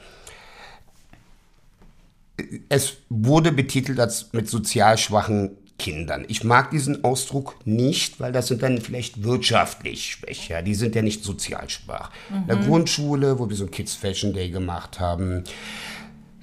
[2.68, 6.24] Es wurde betitelt als mit sozial schwachen Kindern.
[6.28, 10.62] Ich mag diesen Ausdruck nicht, weil das sind dann vielleicht wirtschaftlich schwächer.
[10.62, 12.10] Die sind ja nicht sozial schwach.
[12.30, 15.44] In der Grundschule, wo wir so ein Kids Fashion Day gemacht haben,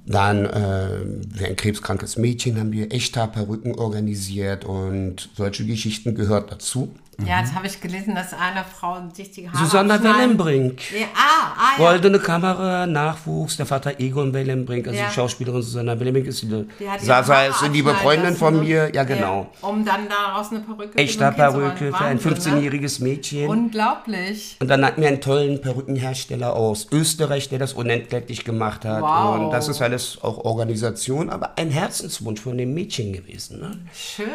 [0.05, 0.99] dann äh,
[1.37, 6.93] für ein krebskrankes Mädchen haben wir Echthaarperücken organisiert und solche Geschichten gehört dazu.
[7.25, 10.91] Ja, jetzt habe ich gelesen, dass eine Frau sich die Haare Susanna Wellenbrink.
[10.91, 11.89] Ja, ah, ah, ja.
[11.91, 15.07] Goldene Kamera, Nachwuchs, der Vater Egon Wellenbrink, also Ja.
[15.07, 18.83] die Schauspielerin Susanna Wellenbrink ist die, Die Sasa ist eine liebe Freundin von lassen, mir,
[18.83, 18.91] ne?
[18.95, 19.47] ja genau.
[19.61, 22.19] um dann daraus eine Perücke Echter für so ein Kind zu Perücke machen.
[22.19, 22.69] für ein Wahnsinn, ne?
[22.69, 23.49] 15-jähriges Mädchen.
[23.49, 24.57] Unglaublich.
[24.59, 29.01] Und dann hatten wir einen tollen Perückenhersteller aus Österreich, der das unentgeltlich gemacht hat.
[29.01, 29.35] Wow.
[29.39, 33.59] Und das ist alles auch Organisation, aber ein Herzenswunsch von dem Mädchen gewesen.
[33.59, 33.79] Ne?
[33.93, 34.25] Schön.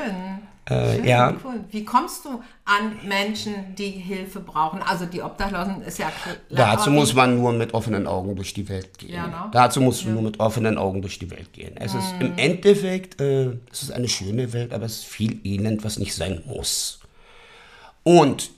[0.68, 1.35] Äh, Schön, ja.
[1.44, 1.64] cool.
[1.70, 4.83] Wie kommst du an Menschen, die Hilfe brauchen?
[4.83, 6.37] Also die Obdachlosen ist ja klar.
[6.50, 9.14] Dazu muss man nur mit offenen Augen durch die Welt gehen.
[9.14, 9.50] Ja, ne?
[9.52, 11.74] Dazu musst du nur mit offenen Augen durch die Welt gehen.
[11.76, 15.85] Es ist im Endeffekt, äh, es ist eine schöne Welt, aber es ist viel Elend,
[15.85, 17.00] was nicht sein muss.
[18.02, 18.50] Und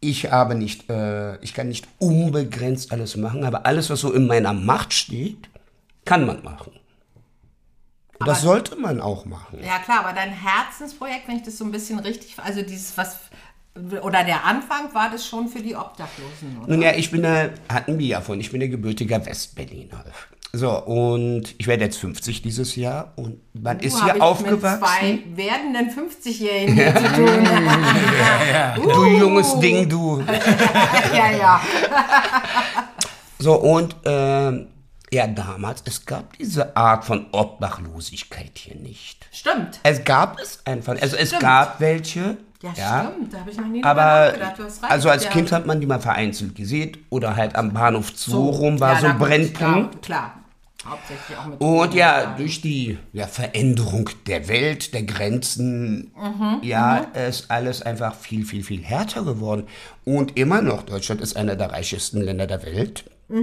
[0.00, 4.26] ich habe nicht, äh, ich kann nicht unbegrenzt alles machen, aber alles, was so in
[4.26, 5.48] meiner Macht steht,
[6.04, 6.72] kann man machen.
[8.22, 9.58] Und das sollte man auch machen.
[9.62, 13.18] Ja klar, aber dein Herzensprojekt, wenn ich das so ein bisschen richtig, also dieses was
[14.02, 16.70] oder der Anfang war das schon für die Obdachlosen, oder?
[16.70, 20.04] Nun ja, ich bin da, hatten wir ja von, ich bin der gebürtiger Westberliner.
[20.52, 24.22] So, und ich werde jetzt 50 dieses Jahr und man ist Uh, hab hier ich
[24.22, 24.80] aufgewachsen.
[24.80, 27.48] Mit zwei werdenden 50-Jährigen hier zu tun.
[28.92, 30.20] Du junges Ding, du.
[31.14, 31.60] ja, ja.
[33.38, 34.68] So, und ähm,
[35.12, 39.26] ja, damals, es gab diese Art von Obdachlosigkeit hier nicht.
[39.30, 39.78] Stimmt.
[39.82, 41.42] Es gab es einfach, also es Stimmt.
[41.42, 42.38] gab welche.
[42.62, 43.34] Ja, stimmt.
[43.34, 44.58] Da habe ich noch nie Aber nachgedacht.
[44.58, 44.92] Du hast recht.
[44.92, 45.30] also als ja.
[45.30, 49.00] Kind hat man die mal vereinzelt gesehen oder halt am Bahnhof Zoo rum war ja,
[49.00, 50.02] so ein Brennpunkt.
[50.02, 50.38] Klar, klar.
[50.86, 56.12] Hauptsächlich auch mit Und ja, durch die ja, Veränderung der Welt, der Grenzen,
[56.62, 56.98] ja,
[57.28, 59.68] ist alles einfach viel, viel, viel härter geworden.
[60.04, 63.04] Und immer noch, Deutschland ist einer der reichsten Länder der Welt.
[63.30, 63.34] Äh,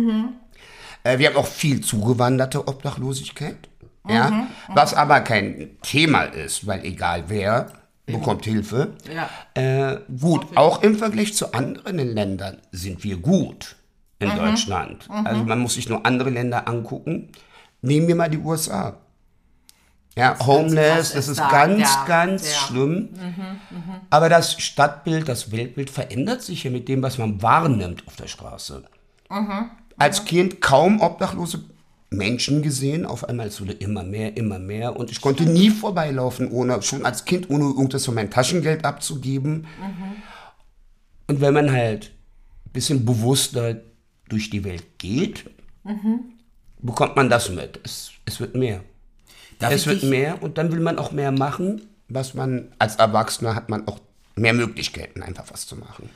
[1.03, 3.69] wir haben auch viel zugewanderte Obdachlosigkeit.
[4.07, 7.71] Ja, was aber kein Thema ist, weil egal wer
[8.05, 8.93] bekommt Hilfe.
[9.13, 9.29] Ja.
[9.53, 13.75] Äh, gut, auch im Vergleich zu anderen Ländern sind wir gut
[14.19, 15.07] in Deutschland.
[15.09, 17.31] Also man muss sich nur andere Länder angucken.
[17.81, 18.97] Nehmen wir mal die USA.
[20.17, 21.49] Ja, Homeless, krass das ist da.
[21.49, 22.57] ganz, Ja, ganz ja.
[22.57, 23.09] schlimm.
[24.09, 28.27] Aber das Stadtbild, das Weltbild verändert sich ja mit dem, was man wahrnimmt auf der
[28.27, 28.83] Straße.
[29.99, 31.63] Als Kind kaum obdachlose
[32.09, 36.49] Menschen gesehen, auf einmal es wurde immer mehr, immer mehr und ich konnte nie vorbeilaufen,
[36.51, 39.67] ohne schon als Kind, ohne irgendwas von meinem Taschengeld abzugeben.
[41.27, 42.11] Und wenn man halt
[42.65, 43.81] ein bisschen bewusster
[44.27, 45.45] durch die Welt geht,
[46.79, 47.79] bekommt man das mit.
[47.83, 48.81] Es, es wird mehr.
[49.59, 53.53] Darf es wird mehr und dann will man auch mehr machen, was man als Erwachsener
[53.53, 53.99] hat man auch
[54.35, 56.09] mehr Möglichkeiten, einfach was zu machen.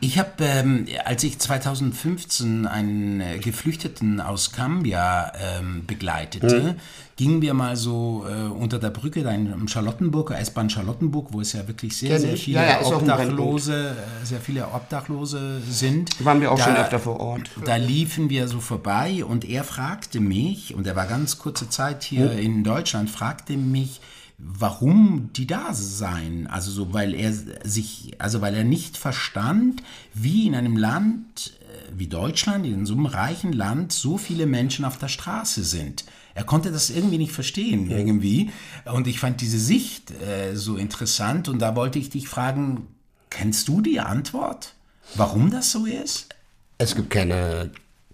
[0.00, 6.76] Ich habe, ähm, als ich 2015 einen äh, Geflüchteten aus Gambia ähm, begleitete,
[7.16, 11.52] gingen wir mal so äh, unter der Brücke da in Charlottenburg, S-Bahn Charlottenburg, wo es
[11.54, 16.24] ja wirklich sehr, sehr viele Ja, ja, Obdachlose, äh, sehr viele Obdachlose sind.
[16.24, 17.50] Waren wir auch Da- schon öfter vor Ort.
[17.64, 22.04] Da liefen wir so vorbei und er fragte mich, und er war ganz kurze Zeit
[22.04, 24.00] hier in Deutschland, fragte mich,
[24.44, 26.46] warum die da seien.
[26.46, 29.82] Also so, weil er sich, also weil er nicht verstand,
[30.14, 34.84] wie in einem Land äh, wie Deutschland, in so einem reichen Land, so viele Menschen
[34.84, 36.04] auf der Straße sind.
[36.34, 38.50] Er konnte das irgendwie nicht verstehen, irgendwie.
[38.90, 42.88] Und ich fand diese Sicht äh, so interessant und da wollte ich dich fragen,
[43.30, 44.74] kennst du die Antwort?
[45.14, 46.34] Warum das so ist?
[46.78, 47.70] Es gibt keine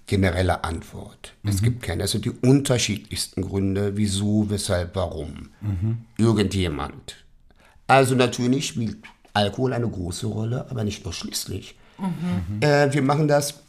[0.09, 1.35] generelle Antwort.
[1.45, 2.03] Es gibt keine.
[2.05, 5.51] Es sind die unterschiedlichsten Gründe, wieso, weshalb, warum.
[6.17, 7.17] Irgendjemand.
[7.87, 8.97] Also natürlich spielt
[9.33, 11.77] Alkohol eine große Rolle, aber nicht ausschließlich.
[12.61, 13.63] Äh, wir machen das,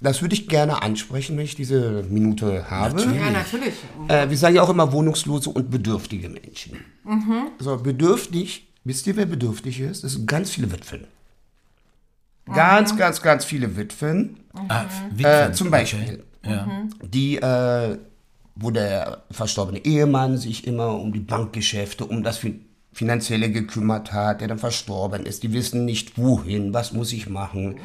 [0.00, 3.00] das würde ich gerne ansprechen, wenn ich diese Minute habe.
[3.02, 3.74] Ja, natürlich.
[4.08, 6.78] Äh, wir sagen ja auch immer wohnungslose und bedürftige Menschen.
[7.58, 10.04] So, bedürftig, wisst ihr, wer bedürftig ist?
[10.04, 11.06] Das sind ganz viele Witwen.
[12.52, 14.39] Ganz, ganz, ganz viele Witwen.
[14.68, 15.54] Ah, Äh, Witwen.
[15.54, 16.24] zum Beispiel.
[17.02, 17.98] Die, äh,
[18.56, 24.40] wo der verstorbene Ehemann sich immer um die Bankgeschäfte, um das fin Finanzielle gekümmert hat,
[24.40, 25.44] der dann verstorben ist.
[25.44, 27.76] Die wissen nicht, wohin, was muss ich machen.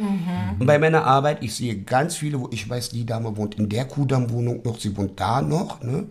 [0.60, 3.69] Und bei meiner Arbeit, ich sehe ganz viele, wo ich weiß, die Dame wohnt in
[3.69, 6.06] der Kudamm-Wohnung noch, sie wohnt da noch, ne?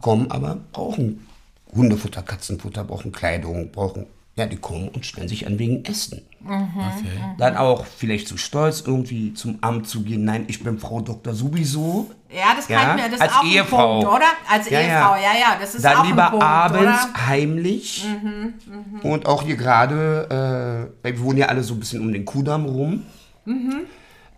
[0.00, 1.26] kommen aber, brauchen
[1.74, 4.06] Hundefutter, Katzenfutter, brauchen Kleidung, brauchen
[4.38, 6.20] Ja, die kommen und stellen sich an wegen Essen.
[6.44, 7.08] Okay.
[7.38, 10.24] Dann auch vielleicht zu stolz, irgendwie zum Amt zu gehen.
[10.24, 12.10] Nein, ich bin Frau Doktor sowieso.
[12.30, 14.00] Ja, das Ja, kann mir, das als ist auch Ehefrau.
[14.02, 14.26] Punkt, oder?
[14.48, 14.80] Als Ja.
[14.80, 17.06] Ehefrau, ja, ja, das ist Dann auch lieber ein Punkt, abends oder?
[17.08, 18.06] Mhm, heimlich.
[19.02, 22.66] Und auch hier gerade, äh, wir wohnen ja alle so ein bisschen um den Kudamm
[22.66, 23.04] rum.
[23.46, 23.86] Mhm.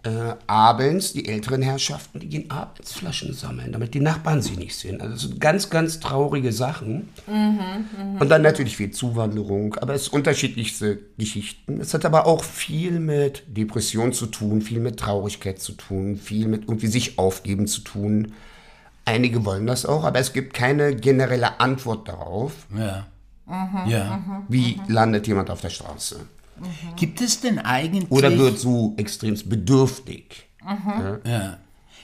[0.05, 4.77] Äh, abends, die älteren Herrschaften, die gehen abends Flaschen sammeln, damit die Nachbarn sie nicht
[4.77, 5.01] sehen.
[5.01, 7.09] Also das sind ganz, ganz traurige Sachen.
[7.27, 11.81] Mhm, Und dann natürlich viel Zuwanderung, aber es sind unterschiedlichste Geschichten.
[11.81, 16.47] Es hat aber auch viel mit Depression zu tun, viel mit Traurigkeit zu tun, viel
[16.47, 18.33] mit irgendwie sich aufgeben zu tun.
[19.05, 23.07] Einige wollen das auch, aber es gibt keine generelle Antwort darauf, Ja.
[23.47, 24.45] Mhm, Ja.
[24.49, 26.21] wie landet jemand auf der Straße.
[26.97, 28.11] Gibt es denn eigentlich.
[28.11, 30.49] Oder wird so extremst bedürftig.
[31.25, 31.59] Ja.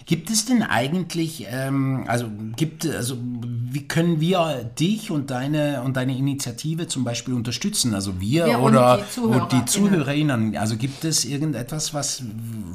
[0.07, 5.97] Gibt es denn eigentlich, ähm, also gibt also wie können wir dich und deine und
[5.97, 7.95] deine Initiative zum Beispiel unterstützen?
[7.95, 9.43] Also wir Wir und oder die ZuhörerInnen.
[9.43, 10.57] und die ZuhörerInnen.
[10.59, 12.23] Also gibt es irgendetwas, was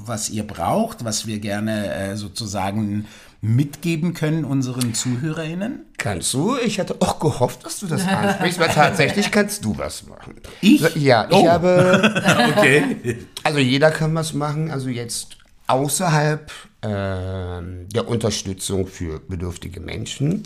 [0.05, 3.05] was ihr braucht, was wir gerne äh, sozusagen
[3.41, 5.85] mitgeben können unseren ZuhörerInnen?
[5.97, 6.57] Kannst du?
[6.57, 10.35] Ich hatte auch gehofft, dass du das ansprichst, weil tatsächlich kannst du was machen.
[10.61, 10.81] Ich?
[10.95, 11.47] Ja, ich Oh.
[11.47, 12.13] habe
[12.57, 13.17] Okay.
[13.43, 20.43] Also jeder kann was machen, also jetzt außerhalb ähm, der Unterstützung für bedürftige Menschen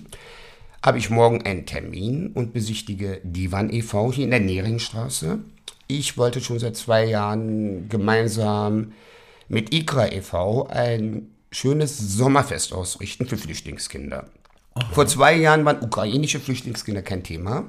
[0.84, 4.12] habe ich morgen einen Termin und besichtige Divan e.V.
[4.12, 5.40] hier in der Neringstraße.
[5.88, 8.92] Ich wollte schon seit zwei Jahren gemeinsam
[9.48, 10.68] mit IKRA e.V.
[10.68, 14.26] ein schönes Sommerfest ausrichten für Flüchtlingskinder.
[14.92, 17.66] Vor zwei Jahren waren ukrainische Flüchtlingskinder kein Thema.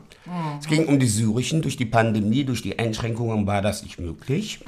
[0.58, 1.60] Es ging um die syrischen.
[1.60, 4.60] Durch die Pandemie, durch die Einschränkungen war das nicht möglich.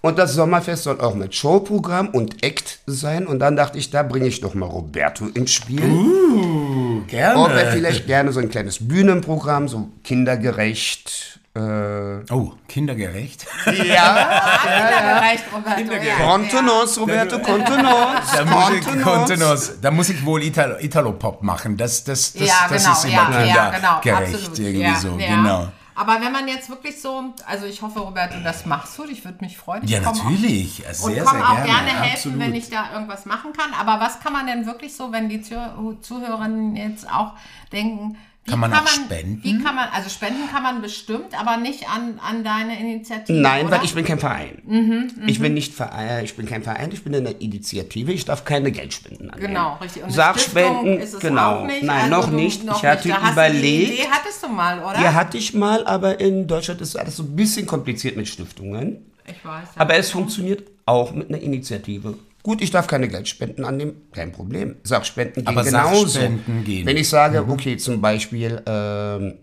[0.00, 3.26] Und das Sommerfest soll auch mit Showprogramm und Act sein.
[3.26, 7.04] Und dann dachte ich, da bringe ich doch mal Roberto ins Spiel.
[7.06, 7.40] Gerne.
[7.40, 11.37] Ob er vielleicht gerne so ein kleines Bühnenprogramm, so kindergerecht.
[11.58, 13.46] Äh, Oh, kindergerecht.
[13.66, 15.76] ja, Kindergerecht, Roberto.
[15.76, 16.18] Kindergerecht.
[16.18, 16.24] Ja.
[16.26, 18.32] Contenance, Roberto, Contenance.
[18.36, 21.76] Da muss, ich, da muss ich wohl Italo, Italo-Pop machen.
[21.76, 24.34] Das, das, das, ja, das genau, ist immer ja, ja, genau, kindergerecht.
[24.34, 24.58] absolut.
[24.58, 25.28] Irgendwie ja, so, ja.
[25.28, 25.68] genau.
[25.94, 29.38] Aber wenn man jetzt wirklich so, also ich hoffe, Roberto, das machst du, ich würde
[29.40, 29.82] mich freuen.
[29.82, 30.84] Ich Ja, komm auch- natürlich.
[30.92, 31.66] Sehr, Und komme auch gerne.
[31.66, 32.38] gerne helfen, absolut.
[32.38, 33.72] wenn ich da irgendwas machen kann.
[33.74, 37.32] Aber was kann man denn wirklich so, wenn die Zuh- Zuhörerinnen jetzt auch
[37.72, 38.16] denken,
[38.48, 39.40] Kann man auch spenden?
[39.42, 43.38] Wie kann man, also spenden kann man bestimmt, aber nicht an, an deine Initiative.
[43.38, 43.76] Nein, oder?
[43.78, 44.62] weil ich bin kein Verein.
[44.64, 48.44] Mhm, ich bin nicht Verein, ich bin kein Verein, ich bin eine Initiative, ich darf
[48.44, 49.48] keine Geldspenden annehmen.
[49.48, 50.02] Genau, richtig.
[50.04, 51.56] Und Sachspenden, Stiftung ist es genau.
[51.60, 51.82] auch nicht.
[51.82, 52.64] Nein, Also noch du- nicht.
[52.64, 53.20] noch ich hatte nicht.
[53.20, 53.92] Du Die überlegt.
[53.94, 55.00] Idee hattest du mal, oder?
[55.00, 59.04] Ja, hatte ich mal, aber in Deutschland ist alles so ein bisschen kompliziert mit Stiftungen.
[59.26, 59.68] Ich weiß.
[59.76, 62.14] Aber es funktioniert auch mit einer Initiative.
[62.42, 64.76] Gut, ich darf keine Geldspenden annehmen, kein Problem.
[64.84, 66.06] Sachspenden gehen Aber genauso.
[66.06, 66.86] Sachspenden gehen.
[66.86, 69.34] Wenn ich sage, okay, zum Beispiel, ähm,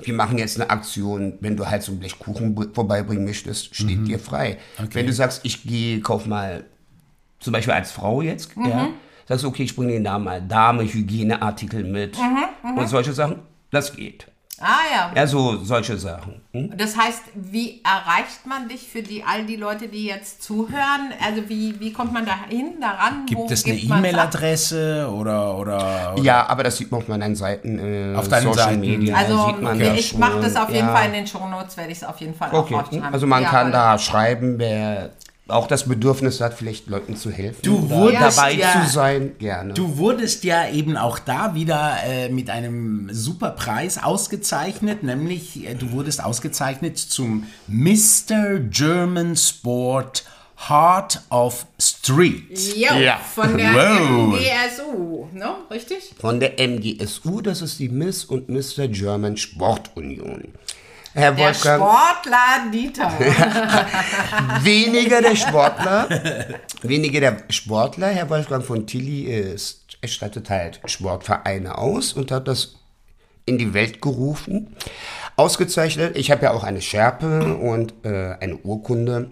[0.00, 3.74] wir machen jetzt eine Aktion, wenn du halt so ein Blech Kuchen br- vorbeibringen möchtest,
[3.74, 4.58] steht dir frei.
[4.92, 6.64] Wenn du sagst, ich gehe, kauf mal,
[7.40, 8.88] zum Beispiel als Frau jetzt, ja,
[9.28, 12.16] sagst du, okay, ich bringe dir da mal Dame, Hygieneartikel mit
[12.76, 13.38] und solche Sachen,
[13.70, 14.26] das geht.
[14.60, 15.12] Ah ja.
[15.14, 16.40] Ja, so solche Sachen.
[16.52, 16.72] Hm?
[16.76, 21.12] Das heißt, wie erreicht man dich für die all die Leute, die jetzt zuhören?
[21.24, 23.26] Also wie, wie kommt man da hin, daran?
[23.26, 23.90] Gibt Wo es eine gibt?
[23.90, 28.44] E-Mail-Adresse oder, oder, oder Ja, aber das sieht man auf meinen Seiten, äh, Auf deinen
[28.44, 28.80] Social Seiten.
[28.80, 29.14] Media.
[29.16, 30.94] Also sieht man okay, das ich mache das auf jeden ja.
[30.94, 33.48] Fall in den Shownotes, werde ich es auf jeden Fall Okay, auch also man Ja,
[33.50, 35.10] kann da schreiben, wer
[35.48, 37.60] auch das Bedürfnis hat, vielleicht Leuten zu helfen.
[37.62, 39.74] Du wurdest dabei ja- zu sein, gerne.
[39.74, 45.74] Du wurdest ja eben auch da wieder äh, mit einem super Preis ausgezeichnet, nämlich äh,
[45.74, 48.58] du wurdest ausgezeichnet zum Mr.
[48.58, 50.24] German Sport
[50.68, 52.58] Heart of Street.
[52.76, 53.18] Jo, Ja.
[53.18, 54.38] von der Wow.
[54.40, 55.54] MGSU, ne?
[55.70, 56.14] Richtig?
[56.18, 58.88] Von der MGSU, das ist die Miss und Mr.
[58.88, 60.44] German Sportunion.
[61.16, 63.10] Herr Der Wolfgang, Sportler Dieter.
[64.62, 66.08] weniger der Sportler,
[66.82, 68.08] weniger der Sportler.
[68.08, 72.76] Herr Wolfgang von Tilly ist, er stattet halt Sportvereine aus und hat das
[73.46, 74.76] in die Welt gerufen.
[75.36, 79.30] Ausgezeichnet, ich habe ja auch eine Schärpe und äh, eine Urkunde.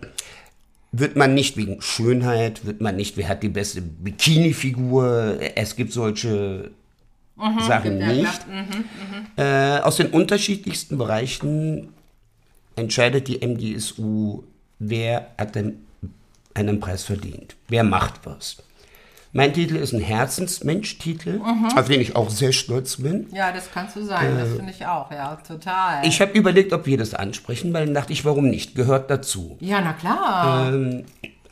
[0.91, 5.93] Wird man nicht wegen Schönheit, wird man nicht, wer hat die beste Bikini-Figur, es gibt
[5.93, 6.71] solche
[7.37, 8.47] Sachen ja, nicht.
[9.37, 11.93] Äh, aus den unterschiedlichsten Bereichen
[12.77, 14.45] entscheidet die MGSU,
[14.79, 15.85] wer hat denn
[16.55, 18.59] einen Preis verdient, wer macht was.
[19.37, 21.41] Mein Titel ist ein Herzensmensch-Titel,
[21.75, 23.27] auf den ich auch sehr stolz bin.
[23.33, 26.07] Ja, das kannst du sein, das finde ich auch, ja, total.
[26.07, 28.77] Ich habe überlegt, ob wir das ansprechen, weil dann dachte ich, warum nicht?
[28.77, 29.57] Gehört dazu.
[29.61, 30.73] ja, na klar.
[30.73, 31.05] Ähm,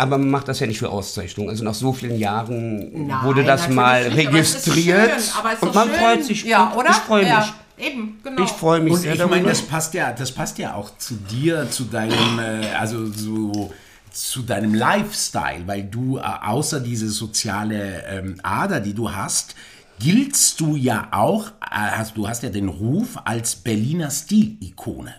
[0.02, 1.48] aber man macht das ja nicht für Auszeichnung.
[1.48, 5.34] Also nach so vielen Jahren Nein, wurde das mal nicht, aber es ist registriert schön,
[5.38, 5.98] aber es ist und man schön.
[5.98, 6.44] freut sich.
[6.44, 6.90] Ja, oder?
[6.90, 7.30] Ich freue mich.
[7.30, 8.42] Ja, eben, genau.
[8.42, 9.36] Ich freue mich Und sehr ich darüber.
[9.36, 13.72] meine, das passt ja, das passt ja auch zu dir, zu deinem, äh, also so
[14.10, 19.54] zu deinem Lifestyle, weil du äh, außer diese soziale ähm, Ader, die du hast,
[19.98, 25.14] giltst du ja auch, äh, hast, du hast ja den Ruf als Berliner Stilikone.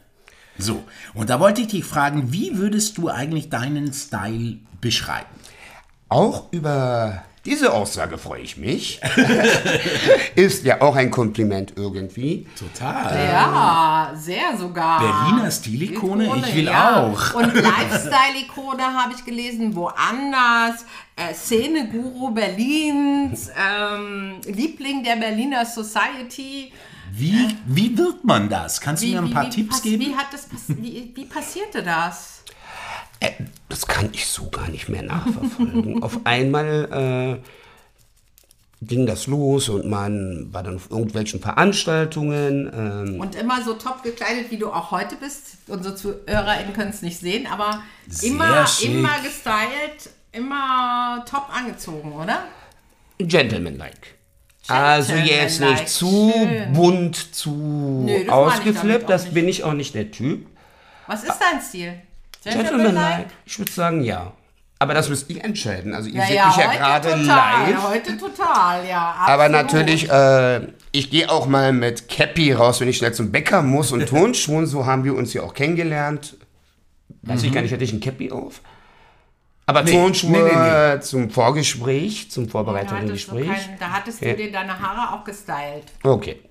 [0.57, 0.84] So,
[1.16, 5.27] und da wollte ich dich fragen, wie würdest du eigentlich deinen Style beschreiben?
[6.09, 9.01] Auch über diese Aussage freue ich mich.
[10.36, 12.47] Ist ja auch ein Kompliment irgendwie.
[12.57, 13.27] Total.
[13.27, 14.99] ja, sehr sogar.
[14.99, 17.03] Berliner Stilikone, ich will ja.
[17.03, 17.34] auch.
[17.34, 20.86] Und Lifestyle-Ikone habe ich gelesen, woanders.
[21.15, 26.71] Äh, Szene-Guru Berlins, ähm, Liebling der Berliner Society.
[27.11, 28.81] Wie, wie wird man das?
[28.81, 30.05] Kannst du mir ein paar Tipps pass- geben?
[30.05, 32.32] Wie, hat das wie, wie passierte das?
[33.24, 33.32] Äh,
[33.69, 36.03] das kann ich so gar nicht mehr nachverfolgen.
[36.03, 42.71] auf einmal äh, ging das los und man war dann auf irgendwelchen Veranstaltungen.
[42.74, 45.57] Ähm, Und immer so top gekleidet, wie du auch heute bist.
[45.67, 48.89] Unsere ZuhörerInnen können es nicht sehen, aber Sehr immer, schick.
[48.89, 52.43] immer gestylt, immer top angezogen, oder?
[53.19, 54.07] Gentlemanlike.
[54.67, 56.74] Also jetzt nicht zu schön.
[56.74, 60.47] bunt, zu Nö, das ausgeflippt, das bin ich auch nicht der Typ.
[61.07, 61.95] Was ist dein Stil?
[62.44, 64.32] Gentlemanlike, ich würde sagen ja.
[64.80, 65.94] Aber das müsst ihr entscheiden.
[65.94, 67.84] Also ihr Ja, seht ja, mich ja gerade live.
[67.88, 69.16] heute total, ja.
[69.18, 69.52] Aber absolut.
[69.52, 73.94] natürlich, äh, ich gehe auch mal mit Cappy raus, wenn ich schnell zum Bäcker muss
[73.94, 74.66] und Turnschuhen.
[74.68, 76.36] So haben wir uns ja auch kennengelernt.
[77.22, 78.60] Weiß ich gar nicht, hatte ich ein Cappy auf?
[79.66, 83.47] Aber Nee, Turnschuhe nee, nee, zum Vorgespräch, zum vorbereitenden Gespräch.
[83.47, 84.32] kein, da hattest Ja.
[84.32, 85.86] du dir deine Haare auch gestylt.
[86.03, 86.41] Okay.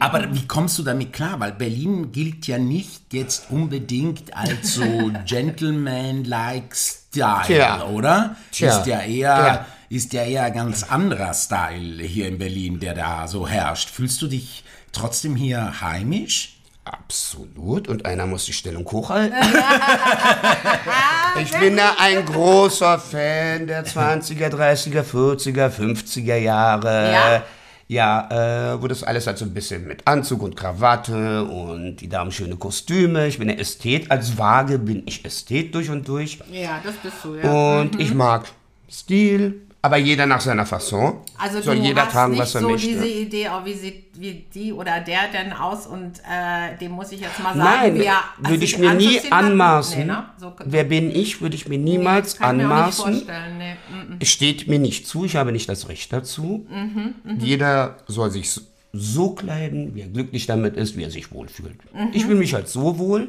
[0.00, 1.38] Aber wie kommst du damit klar?
[1.40, 4.82] Weil Berlin gilt ja nicht jetzt unbedingt als so
[5.26, 7.86] Gentleman-like Style, Tja.
[7.88, 8.36] oder?
[8.50, 8.78] Tja.
[8.78, 9.66] Ist ja eher, Ja.
[9.90, 13.90] ist ja eher ganz anderer Style hier in Berlin, der da so herrscht.
[13.90, 16.56] Fühlst du dich trotzdem hier heimisch?
[16.84, 17.88] Absolut.
[17.88, 19.38] Und einer muss die Stellung hochhalten.
[21.42, 27.12] ich bin da ein großer Fan der 20er, 30er, 40er, 50er Jahre.
[27.12, 27.42] Ja?
[27.88, 32.08] Ja, äh, wo das alles halt so ein bisschen mit Anzug und Krawatte und die
[32.08, 33.26] Damen schöne Kostüme.
[33.26, 34.10] Ich bin der Ästhet.
[34.10, 36.38] Als Waage bin ich Ästhet durch und durch.
[36.50, 37.80] Ja, das bist du, ja.
[37.80, 38.46] Und ich mag
[38.90, 41.18] Stil, aber jeder nach seiner Fasson.
[41.36, 42.86] Also Soll du jeder hast tragen, nicht was er so möchte.
[42.88, 47.10] diese Idee, oh, wie sieht wie die oder der denn aus und äh, dem muss
[47.12, 49.98] ich jetzt mal sagen, Nein, wie er würde ich sich mir nie anmaßen.
[49.98, 50.24] Nee, ne?
[50.38, 53.14] so, Wer bin ich, würde ich mir niemals kann ich mir auch nicht anmaßen.
[53.14, 53.74] vorstellen, nee.
[53.90, 54.16] mm, mm.
[54.20, 56.66] Es steht mir nicht zu, ich habe nicht das Recht dazu.
[56.70, 58.50] Mhm, Jeder soll sich
[58.92, 61.78] so- kleiden, wie er glücklich damit ist, wie er sich wohlfühlt.
[61.94, 62.10] Mhm.
[62.12, 63.28] Ich fühle mich halt so wohl.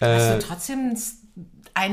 [0.00, 0.98] Hast du trotzdem einen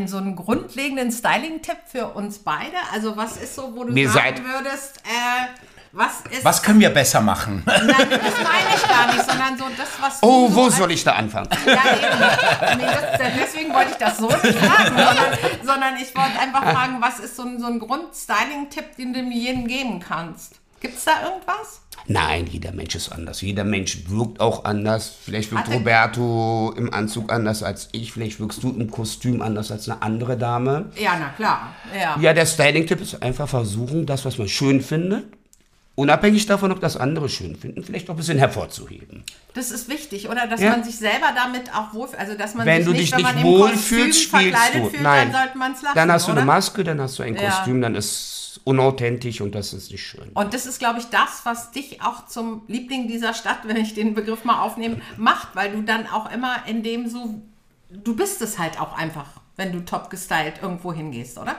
[0.07, 2.77] so einen grundlegenden Styling-Tipp für uns beide?
[2.93, 5.47] Also was ist so, wo du Wir sagen würdest, äh,
[5.91, 6.43] was ist...
[6.43, 7.63] Was können wir besser machen?
[7.65, 10.91] Nein, das meine ich gar nicht, sondern so das, was Oh, du so wo soll
[10.91, 11.47] ich da anfangen?
[11.65, 12.79] Ja, eben.
[12.79, 16.97] Nee, das, deswegen wollte ich das so nicht fragen, sondern, sondern ich wollte einfach fragen,
[16.99, 20.59] was ist so ein, so ein Grund-Styling-Tipp, den du mir jedem geben kannst?
[20.85, 21.81] Gibt es da irgendwas?
[22.07, 23.41] Nein, jeder Mensch ist anders.
[23.41, 25.15] Jeder Mensch wirkt auch anders.
[25.23, 28.11] Vielleicht wirkt Hat er- Roberto im Anzug anders als ich.
[28.11, 30.91] Vielleicht wirkst du im Kostüm anders als eine andere Dame.
[30.95, 31.73] Ja, na klar.
[31.99, 32.17] Ja.
[32.21, 35.25] Ja, der Styling-Tipp ist einfach versuchen, das, was man schön findet,
[35.95, 39.23] unabhängig davon, ob das andere schön finden, vielleicht auch ein bisschen hervorzuheben.
[39.55, 40.45] Das ist wichtig, oder?
[40.45, 40.69] Dass Ja.
[40.71, 42.19] man sich selber damit auch wohlfühlt.
[42.19, 44.89] Also, dass man Wenn sich du nicht, dich wenn nicht wohlfühlst, Kostüm spielst verkleidet du.
[44.89, 45.31] fühlt, Nein.
[45.31, 46.41] dann sollte man es lassen, Dann hast du oder?
[46.41, 47.49] eine Maske, dann hast du ein Ja.
[47.49, 50.29] Kostüm, dann ist unauthentisch und das ist nicht schön.
[50.33, 53.93] Und das ist, glaube ich, das, was dich auch zum Liebling dieser Stadt, wenn ich
[53.93, 57.41] den Begriff mal aufnehme, macht, weil du dann auch immer in dem so,
[57.89, 61.55] du bist es halt auch einfach, wenn du top gestylt irgendwo hingehst, oder?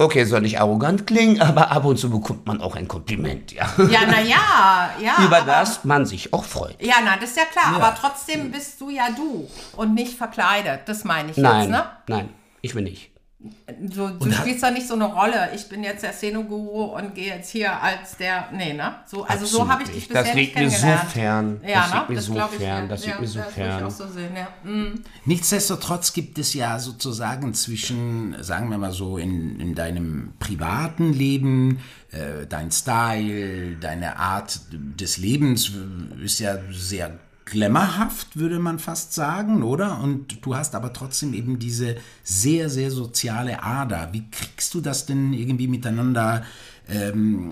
[0.00, 3.68] Okay, soll nicht arrogant klingen, aber ab und zu bekommt man auch ein Kompliment, ja.
[3.90, 5.16] Ja, na ja, ja.
[5.24, 6.80] Über das man sich auch freut.
[6.80, 10.82] Ja, na, das ist ja klar, aber trotzdem bist du ja du und nicht verkleidet,
[10.86, 11.84] das meine ich Nein, jetzt, ne?
[12.06, 12.28] nein,
[12.62, 13.10] ich will nicht.
[13.40, 15.50] Du, du spielst doch nicht so eine Rolle.
[15.54, 18.48] Ich bin jetzt der Szeneguru und gehe jetzt hier als der.
[18.52, 18.96] Nee, ne?
[19.06, 21.10] So, also so habe ich dich bisher Das nicht liegt mir so kennengelernt.
[21.12, 21.60] fern.
[21.64, 21.98] Ja, Das ne?
[21.98, 22.82] liegt mir so glaub ich, fern.
[22.82, 22.88] ja.
[22.88, 23.78] Das liegt ja, mir so das fern.
[23.78, 24.48] ich auch so sehen, ja.
[24.68, 25.04] Mm.
[25.24, 31.78] Nichtsdestotrotz gibt es ja sozusagen zwischen, sagen wir mal so, in, in deinem privaten Leben,
[32.10, 37.16] äh, dein Style, deine Art des Lebens äh, ist ja sehr
[37.50, 40.00] glamourhaft, würde man fast sagen, oder?
[40.00, 44.08] Und du hast aber trotzdem eben diese sehr, sehr soziale Ader.
[44.12, 46.44] Wie kriegst du das denn irgendwie miteinander
[46.88, 47.50] ähm,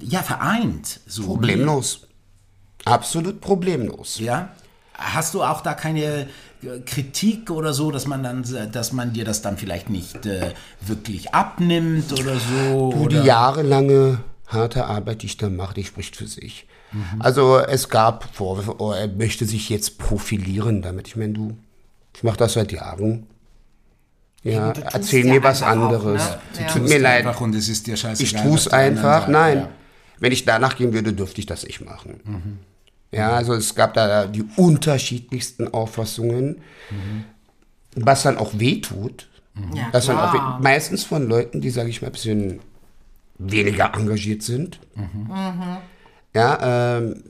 [0.00, 1.00] ja, vereint?
[1.06, 2.06] So, Problemlos.
[2.84, 4.18] Absolut problemlos.
[4.18, 4.50] ja?
[4.94, 6.28] Hast du auch da keine
[6.62, 10.52] äh, Kritik oder so, dass man dann, dass man dir das dann vielleicht nicht äh,
[10.80, 12.92] wirklich abnimmt oder so?
[12.92, 13.24] Du, die oder?
[13.24, 16.66] jahrelange harte Arbeit, die ich da mache, die spricht für sich.
[17.18, 21.08] Also es gab Vorwürfe, oh, er möchte sich jetzt profilieren damit.
[21.08, 21.56] Ich meine, du,
[22.16, 23.26] ich mache das seit Jahren.
[24.42, 26.22] Ja, tust erzähl ja mir was einfach auch, anderes.
[26.30, 26.38] ne?
[26.60, 26.66] Ja.
[26.68, 27.26] Tut mir leid.
[27.26, 28.34] Einfach und es ist dir scheißegal.
[28.40, 29.28] Ich tue es einfach.
[29.28, 29.58] Nein.
[29.58, 29.68] Ja.
[30.18, 32.58] Wenn ich danach gehen würde, dürfte ich das nicht machen.
[33.12, 36.60] Ja, also es gab da die unterschiedlichsten Auffassungen,
[37.96, 39.28] was dann auch wehtut.
[39.74, 40.58] Ja, Das dann auch klar.
[40.58, 42.60] weh- meistens von Leuten, die, sage ich mal, ein bisschen
[43.38, 44.78] weniger engagiert sind.
[46.34, 47.22] Ja, ähm,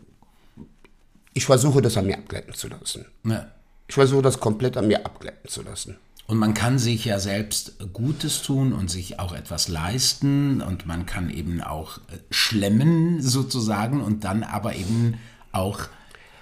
[1.32, 3.07] ich versuche das an mir abgleiten zu lassen.
[3.24, 3.46] Ja.
[3.88, 5.96] Ich versuche das komplett an mir abgleiten zu lassen.
[6.26, 11.05] Und man kann sich ja selbst Gutes tun und sich auch etwas leisten und man
[11.05, 15.18] kann eben auch äh, schlemmen sozusagen und dann aber eben
[15.51, 15.80] auch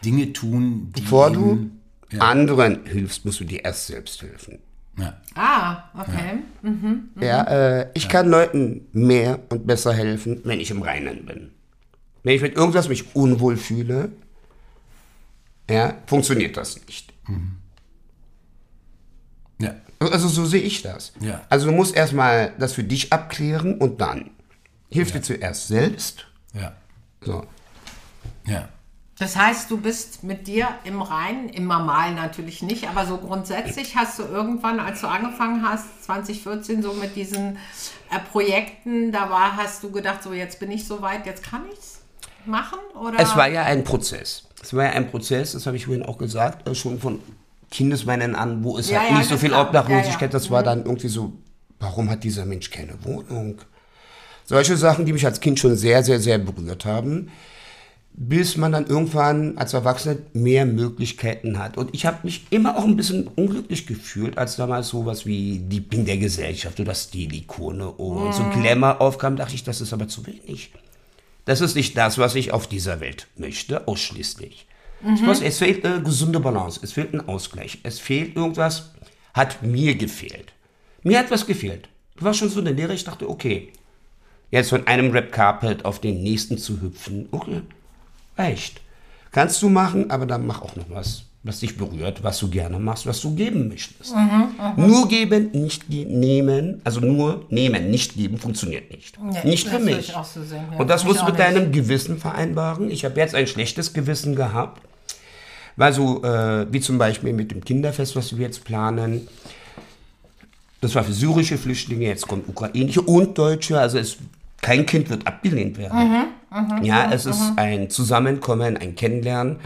[0.04, 1.70] Dinge tun, die Bevor du
[2.10, 4.58] eben, anderen hilfst, musst du dir erst selbst helfen.
[4.98, 6.40] ja, Ah, okay.
[7.20, 11.50] Ja, äh, ich kann Leuten mehr und besser helfen, wenn ich im Reinen bin.
[12.28, 14.12] Wenn ich mit irgendwas mich unwohl fühle,
[15.70, 17.14] ja, funktioniert das nicht.
[19.58, 21.14] ja, Also so sehe ich das.
[21.20, 21.40] Ja.
[21.48, 24.28] Also du musst erstmal das für dich abklären und dann
[24.90, 26.26] hilf dir zuerst selbst.
[26.52, 26.76] ja,
[27.22, 27.46] So.
[28.44, 28.68] ja.
[29.18, 33.96] Das heißt, du bist mit dir im Reinen, immer mal natürlich nicht, aber so grundsätzlich
[33.96, 37.56] hast du irgendwann, als du angefangen hast, 2014, so mit diesen
[38.10, 41.62] äh, Projekten, da war, hast du gedacht, so jetzt bin ich so weit, jetzt kann
[41.72, 41.97] ich's
[42.48, 42.78] machen?
[43.00, 43.20] Oder?
[43.20, 44.44] Es war ja ein Prozess.
[44.62, 47.20] Es war ja ein Prozess, das habe ich vorhin auch gesagt, äh, schon von
[47.70, 49.52] Kindesbeinen an, wo es Ja, halt ja, nicht so viel.
[49.52, 51.32] Obdachlosigkeit, das war dann irgendwie so,
[51.78, 53.58] warum hat dieser Mensch keine Wohnung?
[54.44, 57.30] Solche Sachen, die mich als Kind schon sehr, sehr, sehr berührt haben,
[58.14, 61.76] bis man dann irgendwann als Erwachsener mehr Möglichkeiten hat.
[61.76, 66.04] Und ich habe mich immer auch ein bisschen unglücklich gefühlt, als damals sowas wie Liebling
[66.04, 70.72] der Gesellschaft oder Stilikone und so Glamour aufkam, dachte ich, das ist aber zu wenig.
[71.48, 74.66] Das ist nicht das, was ich auf dieser Welt möchte, ausschließlich.
[75.14, 78.90] Ich weiß, es fehlt eine gesunde Balance, es fehlt ein Ausgleich, es fehlt irgendwas,
[79.32, 80.52] hat mir gefehlt.
[81.02, 81.88] Mir hat was gefehlt.
[82.16, 83.72] Du warst schon so eine Lehre, ich dachte, okay,
[84.50, 87.62] jetzt von einem Rap Carpet auf den nächsten zu hüpfen, okay,
[88.36, 88.82] reicht.
[89.30, 92.78] Kannst du machen, aber dann mach auch noch was, was dich berührt, was du gerne
[92.78, 94.12] machst, was du geben möchtest.
[94.76, 99.16] Nur geben, nicht ge- nehmen, also nur nehmen, nicht geben, funktioniert nicht.
[99.22, 100.12] Nee, nicht für mich.
[100.24, 100.78] so sehen, ja.
[100.78, 101.46] Und das musst du mit nicht.
[101.46, 102.90] deinem Gewissen vereinbaren.
[102.90, 104.82] Ich habe jetzt ein schlechtes Gewissen gehabt,
[105.76, 109.28] weil so, äh, wie zum Beispiel mit dem Kinderfest, was wir jetzt planen,
[110.80, 114.16] das war für syrische Flüchtlinge, jetzt kommt ukrainische und deutsche, also es,
[114.60, 116.26] kein Kind wird abgelehnt werden.
[116.82, 119.56] ja, es ist ein Zusammenkommen, ein Kennenlernen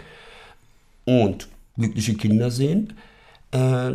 [1.05, 1.47] und
[1.77, 2.93] glückliche Kinder sehen.
[3.51, 3.93] Äh,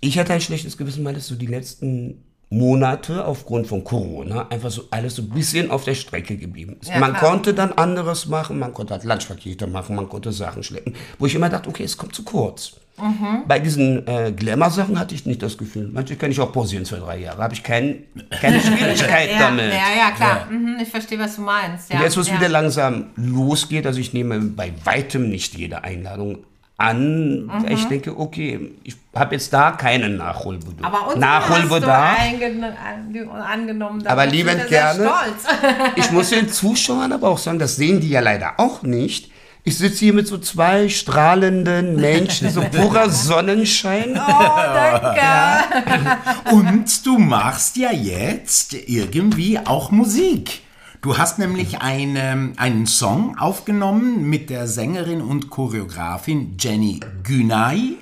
[0.00, 4.70] ich hatte ein schlechtes Gewissen, weil es so die letzten Monate aufgrund von Corona einfach
[4.70, 6.90] so alles so ein bisschen auf der Strecke geblieben ist.
[6.90, 7.30] Ja, man klar.
[7.30, 11.34] konnte dann anderes machen, man konnte halt Lunchpakete machen, man konnte Sachen schleppen, wo ich
[11.34, 12.74] immer dachte, okay, es kommt zu kurz.
[12.98, 13.42] Mhm.
[13.46, 15.90] Bei diesen äh, Glamour-Sachen hatte ich nicht das Gefühl.
[15.92, 17.42] Manche kann ich auch pausieren zwei, drei Jahre.
[17.42, 18.04] Habe ich kein,
[18.40, 19.72] keine Schwierigkeit ja, damit.
[19.72, 20.46] ja, ja, klar.
[20.50, 21.90] Mhm, ich verstehe, was du meinst.
[21.90, 22.36] Ja, Und jetzt, wo es ja.
[22.36, 26.38] wieder langsam losgeht, also ich nehme bei weitem nicht jede Einladung
[26.78, 27.66] an, Mhm.
[27.70, 30.92] ich denke, okay, ich habe jetzt da keinen Nachholbedarf.
[30.92, 32.18] Aber uns Nachholbedarf.
[32.18, 34.02] hast du einge- an- angenommen.
[34.04, 35.04] da Aber liebend gerne.
[35.04, 35.56] Stolz.
[35.96, 39.30] Ich muss den Zuschauern aber auch sagen, das sehen die ja leider auch nicht.
[39.64, 44.10] Ich sitze hier mit so zwei strahlenden Menschen, so purer Sonnenschein.
[44.14, 46.18] Oh, danke.
[46.52, 50.60] Und du machst ja jetzt irgendwie auch Musik.
[51.02, 57.96] Du hast nämlich eine, einen Song aufgenommen mit der Sängerin und Choreografin Jenny Günay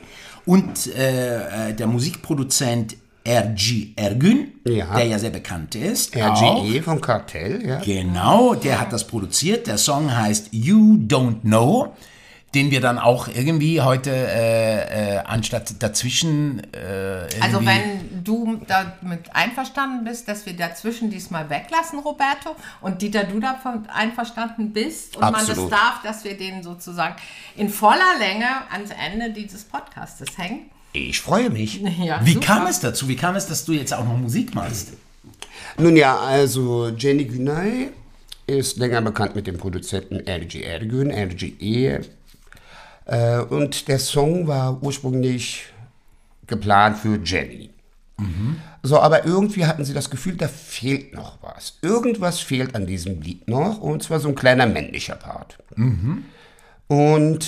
[0.47, 4.95] und äh, äh, der Musikproduzent RG Ergün, Ja.
[4.97, 6.15] der ja sehr bekannt ist.
[6.15, 7.81] RGE vom Kartell, ja.
[7.81, 9.67] Genau, der hat das produziert.
[9.67, 11.95] Der Song heißt You Don't Know,
[12.55, 19.35] den wir dann auch irgendwie heute äh, äh, anstatt dazwischen äh, Also wenn du damit
[19.35, 25.23] einverstanden bist, dass wir dazwischen diesmal weglassen, Roberto, und Dieter, du davon einverstanden bist und
[25.23, 25.73] man Absolut.
[25.73, 27.17] das darf, dass wir den sozusagen
[27.57, 30.71] in voller Länge ans Ende dieses Podcastes hängen.
[30.93, 31.83] Ich freue mich.
[32.05, 32.47] Ja, Wie super.
[32.47, 33.09] kam es dazu?
[33.09, 34.93] Wie kam es, dass du jetzt auch noch Musik machst?
[35.79, 37.91] Nun ja, also Jenny Günay
[38.47, 42.01] ist länger bekannt mit dem Produzenten RG Ergün, RGE.
[43.07, 45.65] Äh, und der Song war ursprünglich
[46.47, 47.71] geplant für Jenny.
[48.83, 51.79] So, aber irgendwie hatten sie das Gefühl, da fehlt noch was.
[51.83, 55.59] Irgendwas fehlt an diesem Lied noch, und zwar so ein kleiner männlicher Part.
[56.87, 57.47] Und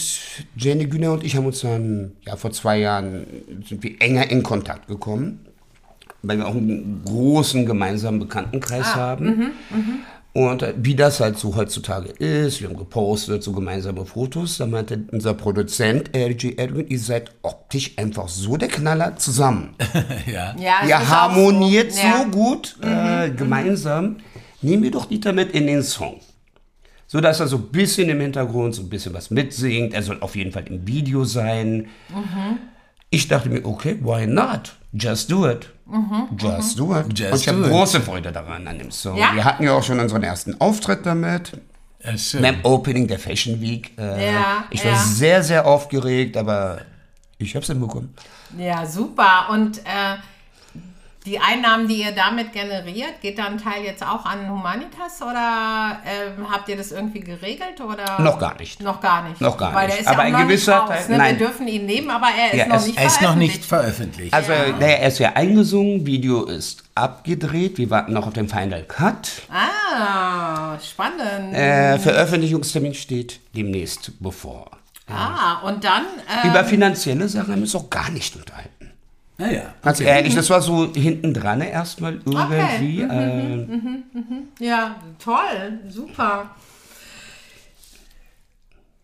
[0.56, 3.26] Jenny Günay und ich haben uns dann, ja, vor zwei Jahren
[3.66, 5.46] sind wir enger in Kontakt gekommen,
[6.22, 9.52] weil wir auch einen großen gemeinsamen Bekanntenkreis haben.
[10.36, 15.02] Und wie das halt so heutzutage ist, wir haben gepostet, so gemeinsame Fotos, da meinte
[15.10, 19.74] unser Produzent RG Edwin, ihr seid optisch einfach so der Knaller zusammen.
[20.26, 20.54] ja.
[20.58, 22.24] Ja, Ihr harmoniert so, Ja.
[22.24, 24.16] gut äh, gemeinsam.
[24.60, 26.20] Nehmen wir doch Dieter mit in den Song.
[27.06, 29.94] So dass er so ein bisschen im Hintergrund so ein bisschen was mitsingt.
[29.94, 31.86] Er soll auf jeden Fall im Video sein.
[33.08, 34.76] Ich dachte mir, okay, why not?
[34.98, 35.68] Just do it.
[36.38, 37.06] Just do it.
[37.18, 39.16] Just Und ich habe große Freude daran an dem Song.
[39.16, 39.34] Ja?
[39.34, 41.52] Wir hatten ja auch schon unseren ersten Auftritt damit.
[42.00, 42.42] Äh, schön.
[42.42, 43.92] Beim Opening der Fashion Week.
[43.98, 44.98] Äh, Ja, ich war ja.
[44.98, 46.78] sehr, sehr aufgeregt, aber
[47.38, 48.14] ich habe es hinbekommen.
[48.56, 49.48] Ja, super.
[49.50, 50.16] Und äh,
[51.26, 55.98] die Einnahmen, die ihr damit generiert, geht da ein Teil jetzt auch an Humanitas oder
[56.06, 57.80] ähm, habt ihr das irgendwie geregelt?
[57.80, 58.20] Oder?
[58.20, 58.80] Noch gar nicht.
[58.80, 59.40] Noch gar nicht.
[59.40, 59.98] Noch gar Weil nicht.
[59.98, 61.18] der ist Aber ja ein auch noch nicht gewisser raus, Teil- ne?
[61.18, 61.38] nein.
[61.38, 63.64] Wir dürfen ihn nehmen, aber er ist Ja, noch es- nicht Er ist noch nicht
[63.64, 64.32] veröffentlicht.
[64.32, 68.84] Also, naja, er ist ja eingesungen, Video ist abgedreht, wir warten noch auf den Final
[68.84, 69.28] Cut.
[69.52, 71.54] Ah, spannend.
[71.54, 74.70] Äh, Veröffentlichungstermin steht demnächst bevor.
[75.08, 76.04] Ah, und dann,
[76.42, 78.70] äh, Über finanzielle Sachen haben wir uns auch gar nicht unterhalten.
[79.38, 79.74] Naja.
[79.82, 83.02] Ganz ehrlich, das war so hinten dran erstmal irgendwie.
[83.02, 86.50] äh, ja, toll, super.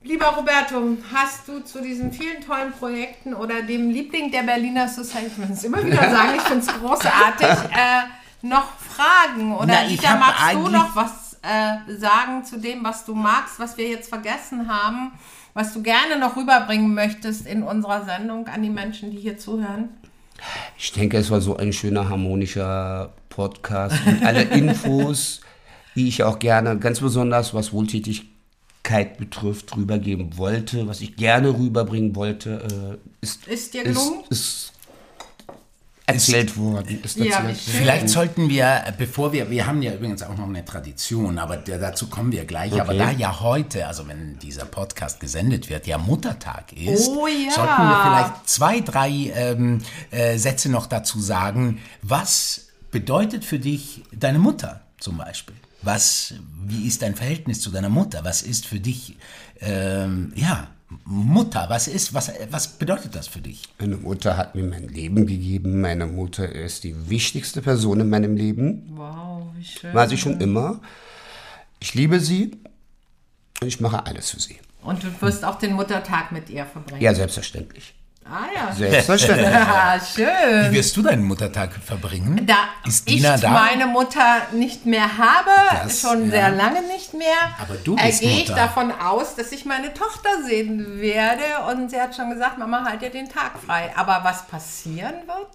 [0.05, 5.27] Lieber Roberto, hast du zu diesen vielen tollen Projekten oder dem Liebling der Berliner Society,
[5.27, 8.03] ich muss es immer wieder sagen, ich finde es großartig, äh,
[8.43, 9.55] noch Fragen?
[9.55, 13.77] Oder Na, hab magst du noch was äh, sagen zu dem, was du magst, was
[13.77, 15.13] wir jetzt vergessen haben,
[15.55, 19.91] was du gerne noch rüberbringen möchtest in unserer Sendung an die Menschen, die hier zuhören?
[20.79, 25.41] Ich denke, es war so ein schöner, harmonischer Podcast und alle Infos,
[25.95, 32.15] die ich auch gerne, ganz besonders was Wohltätigkeit betrifft, rübergeben wollte, was ich gerne rüberbringen
[32.17, 34.25] wollte, äh, ist, Ist dir ist, gelungen?
[34.31, 34.72] ist
[36.07, 37.03] erzählt worden.
[37.03, 37.45] Ist Ja.
[37.55, 41.79] Vielleicht sollten wir, bevor wir, wir haben ja übrigens auch noch eine Tradition, aber der,
[41.79, 42.79] dazu kommen wir gleich.
[42.81, 47.51] Aber da ja heute, also wenn dieser Podcast gesendet wird, ja Muttertag ist, Oh ja.
[47.53, 49.81] sollten wir vielleicht zwei, drei ähm,
[50.11, 51.81] äh, Sätze noch dazu sagen.
[52.03, 55.57] Was bedeutet für dich deine Mutter zum Beispiel?
[55.83, 56.35] Was,
[56.65, 58.21] wie ist dein Verhältnis zu deiner Mutter?
[58.25, 59.17] Was ist für dich,
[59.61, 60.69] ähm, ja,
[61.05, 61.67] Mutter?
[61.69, 63.69] Was ist, was, was bedeutet das für dich?
[63.79, 65.81] Meine Mutter hat mir mein Leben gegeben.
[65.81, 68.93] Meine Mutter ist die wichtigste Person in meinem Leben.
[68.95, 69.95] Wow, wie schön.
[69.95, 70.81] War sie schon immer.
[71.81, 72.53] Ich liebe sie
[73.61, 74.59] und ich mache alles für sie.
[74.83, 77.03] Und du wirst auch den Muttertag mit ihr verbringen.
[77.03, 77.95] Ja, selbstverständlich.
[78.25, 78.73] Ah ja.
[78.73, 79.51] Selbstverständlich.
[79.51, 80.71] Ja, schön.
[80.71, 82.47] Wie wirst du deinen Muttertag verbringen?
[82.47, 82.55] Da
[82.87, 83.51] ist ich Dina da?
[83.51, 85.51] meine Mutter nicht mehr habe,
[85.85, 86.31] Das, schon ja.
[86.31, 89.93] sehr lange nicht mehr, Aber du äh, bist gehe ich davon aus, dass ich meine
[89.93, 91.43] Tochter sehen werde.
[91.71, 93.93] Und sie hat schon gesagt, Mama, halt dir den Tag frei.
[93.97, 95.49] Aber was passieren wird,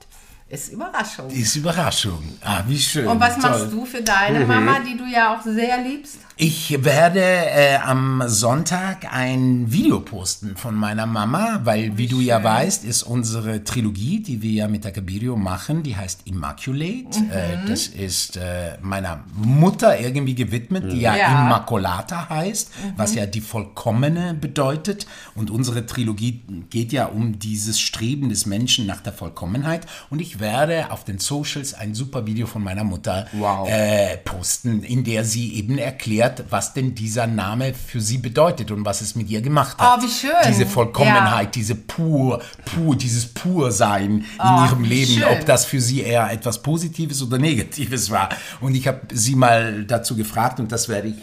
[0.50, 1.30] ist Überraschung.
[1.30, 2.38] Ist Überraschung.
[2.44, 3.08] Ah, wie schön.
[3.08, 3.50] Und was Toll.
[3.50, 6.20] machst du für deine Mama, die du ja auch sehr liebst?
[6.40, 12.44] Ich werde äh, am Sonntag ein Video posten von meiner Mama, weil, wie du ja
[12.44, 17.20] weißt, ist unsere Trilogie, die wir ja mit der Cabirio machen, die heißt Immaculate.
[17.22, 17.32] Mhm.
[17.32, 21.30] Äh, das ist äh, meiner Mutter irgendwie gewidmet, die ja, Ja.
[21.30, 21.48] Mhm.
[21.48, 25.08] Immaculata heißt, was ja die Vollkommene bedeutet.
[25.34, 29.88] Und unsere Trilogie geht ja um dieses Streben des Menschen nach der Vollkommenheit.
[30.12, 33.68] Und ich werde auf den Socials ein super Video von meiner Mutter Wow.
[33.68, 38.86] äh, posten, in der sie eben erklärt, was denn dieser Name für sie bedeutet und
[38.86, 40.00] was es mit ihr gemacht hat.
[40.00, 40.32] Oh, wie schön.
[40.48, 41.52] Diese Vollkommenheit, Ja.
[41.52, 45.24] diese pur, pur, dieses Pursein Oh, in ihrem wie Leben, schön.
[45.26, 48.30] ob das für sie eher etwas Positives oder Negatives war.
[48.62, 51.16] Und ich habe sie mal dazu gefragt und das werde ich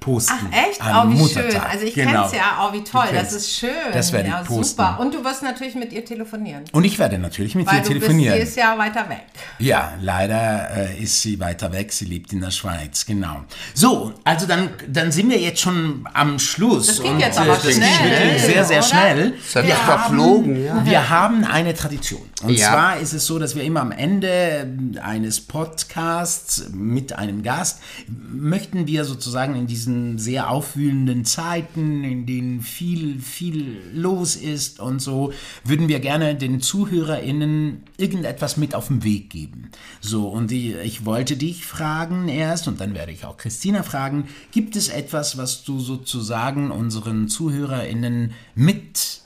[0.00, 0.32] posten.
[0.50, 0.82] Ach echt?
[0.82, 1.52] am Oh, wie Muttertag.
[1.52, 1.60] schön.
[1.70, 2.22] Also ich Genau.
[2.22, 2.66] kenn's ja.
[2.68, 3.04] Oh, wie toll.
[3.12, 3.70] Das ist schön.
[3.92, 4.64] Das werde ich ja, posten.
[4.64, 4.98] super.
[5.00, 6.64] Und du wirst natürlich mit ihr telefonieren.
[6.72, 8.36] Und ich werde natürlich mit Weil ihr du bist, telefonieren.
[8.36, 9.26] sie ist ja weiter weg.
[9.58, 11.92] Ja, leider äh, ist sie weiter weg.
[11.92, 13.44] Sie lebt in der Schweiz, genau.
[13.74, 16.86] So, also dann, dann sind wir jetzt schon am Schluss.
[16.86, 18.86] Das ging Und, jetzt äh, aber das ging schnell, wirklich sehr, sehr oder?
[18.88, 19.34] schnell.
[19.46, 19.74] Es hat ja.
[19.76, 20.84] verflogen, ja.
[20.84, 22.22] Wir haben eine Tradition.
[22.42, 22.68] Und Ja.
[22.72, 24.66] zwar ist es so, dass wir immer am Ende
[25.02, 32.60] eines Podcasts mit einem Gast möchten wir sozusagen in diesen sehr aufwühlenden Zeiten, in denen
[32.60, 35.32] viel, viel los ist und so,
[35.64, 39.70] würden wir gerne den ZuhörerInnen irgendetwas mit auf den Weg geben.
[40.00, 44.28] So, und die, ich wollte dich fragen erst und dann werde ich auch Christina fragen,
[44.52, 49.19] gibt es etwas, was du sozusagen unseren ZuhörerInnen mit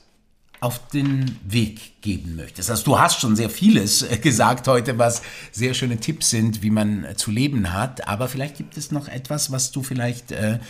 [0.65, 2.71] auf den Weg geben möchtest.
[2.71, 5.21] Also du hast schon sehr vieles äh, gesagt heute, was
[5.53, 9.07] sehr schöne Tipps sind, wie man äh, zu leben hat, aber vielleicht gibt es noch
[9.07, 10.61] etwas, was du vielleicht äh,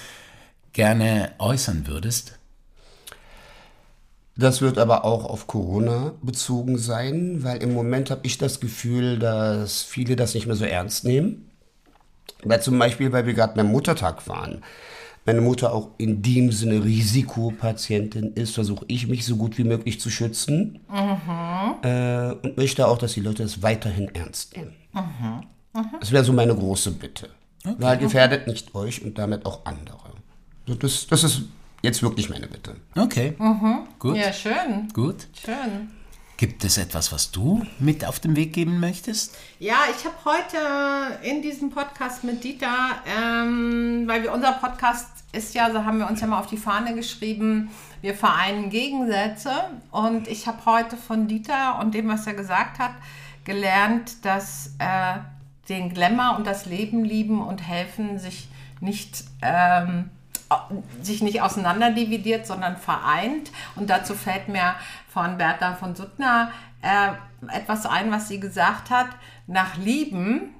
[0.72, 2.40] gerne äußern würdest.
[4.36, 9.20] Das wird aber auch auf Corona bezogen sein, weil im Moment habe ich das Gefühl,
[9.20, 11.52] dass viele das nicht mehr so ernst nehmen.
[12.42, 14.64] Weil zum Beispiel, weil wir gerade beim Muttertag waren,
[15.26, 20.00] meine Mutter auch in dem Sinne Risikopatientin ist, versuche ich mich so gut wie möglich
[20.00, 20.80] zu schützen
[21.82, 24.74] äh, und möchte auch, dass die Leute es weiterhin ernst nehmen.
[26.00, 27.30] Das wäre so meine große Bitte.
[27.78, 30.12] Weil gefährdet nicht euch und damit auch andere.
[30.66, 31.42] So, Das, das ist
[31.82, 32.76] jetzt wirklich meine Bitte.
[32.94, 33.34] Okay.
[33.98, 34.16] Gut.
[34.16, 34.88] Ja, schön.
[34.92, 35.26] Gut.
[35.42, 35.88] Schön.
[36.36, 39.36] Gibt es etwas, was du mit auf den Weg geben möchtest?
[39.60, 42.74] Ja, ich habe heute in diesem Podcast mit Dieter,
[43.06, 46.56] ähm, weil wir unser Podcast ist ja, so haben wir uns ja mal auf die
[46.56, 47.70] Fahne geschrieben,
[48.02, 49.52] wir vereinen Gegensätze.
[49.92, 52.92] Und ich habe heute von Dieter und dem, was er gesagt hat,
[53.44, 55.18] gelernt, dass äh,
[55.68, 58.48] den Glamour und das Leben lieben und helfen sich
[58.80, 60.10] nicht ähm,
[61.02, 63.50] sich nicht auseinanderdividiert, sondern vereint.
[63.76, 64.74] Und dazu fällt mir
[65.08, 66.50] von Bertha von Suttner
[66.82, 67.10] äh,
[67.56, 69.08] etwas ein, was sie gesagt hat.
[69.46, 70.54] Nach Lieben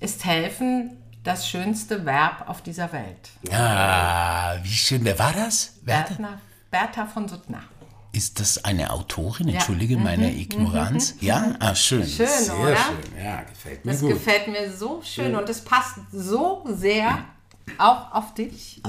[0.00, 3.30] ist helfen das schönste Verb auf dieser Welt.
[3.52, 5.04] Ah, wie schön.
[5.04, 5.74] Wer war das?
[5.82, 6.38] Bertha,
[6.70, 7.62] Bertha von Suttner.
[8.12, 9.48] Ist das eine Autorin?
[9.48, 11.16] Entschuldige meine Ignoranz.
[11.20, 11.54] Ja?
[11.58, 12.00] Ah, schön.
[12.00, 12.06] Mhm.
[12.06, 12.76] Schön, Sehr oder?
[12.76, 13.22] schön.
[13.24, 14.10] Ja, gefällt mir Das gut.
[14.10, 17.18] gefällt mir so schön und es passt so sehr
[17.78, 18.80] auch auf dich.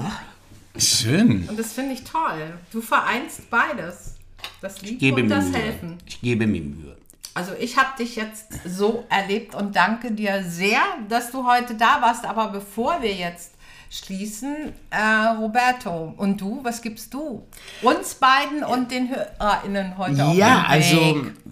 [0.77, 1.47] Schön.
[1.49, 2.57] Und das finde ich toll.
[2.71, 4.15] Du vereinst beides.
[4.61, 5.57] Das Lieben Gebe und das Mühe.
[5.57, 5.97] Helfen.
[6.05, 6.97] Ich gebe mir Mühe.
[7.33, 12.01] Also ich habe dich jetzt so erlebt und danke dir sehr, dass du heute da
[12.01, 12.25] warst.
[12.25, 13.51] Aber bevor wir jetzt
[13.89, 17.47] schließen, äh, Roberto und du, was gibst du
[17.81, 20.97] uns beiden und den HörerInnen heute auf Ja, also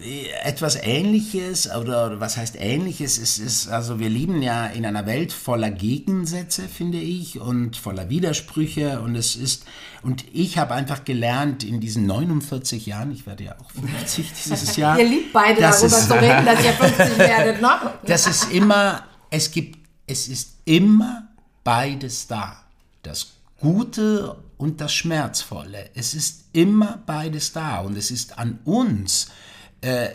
[0.00, 3.16] äh, etwas Ähnliches oder, was heißt Ähnliches?
[3.18, 8.10] Es ist also wir leben ja in einer Welt voller Gegensätze, finde ich, und voller
[8.10, 9.64] Widersprüche und es ist
[10.02, 14.76] und ich habe einfach gelernt in diesen 49 Jahren, ich werde ja auch 50 dieses
[14.76, 14.98] Jahr.
[14.98, 17.70] Ihr liebt beide darüber es- zu reden, dass ihr 50 werdet, ne?
[18.06, 21.22] dass es immer, es gibt, es ist immer
[21.66, 22.62] beides da.
[23.02, 25.90] Das Gute und das Schmerzvolle.
[25.94, 29.32] Es ist immer beides da und es ist an uns,
[29.80, 30.10] äh,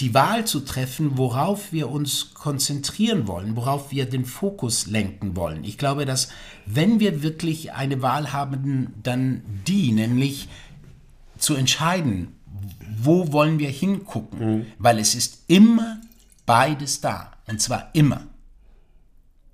[0.00, 5.64] die Wahl zu treffen, worauf wir uns konzentrieren wollen, worauf wir den Fokus lenken wollen.
[5.64, 6.28] Ich glaube, dass
[6.64, 10.48] wenn wir wirklich eine Wahl haben, dann die, nämlich
[11.36, 12.34] zu entscheiden,
[12.96, 16.00] wo wollen wir hingucken, weil es ist immer
[16.46, 18.22] beides da und zwar immer.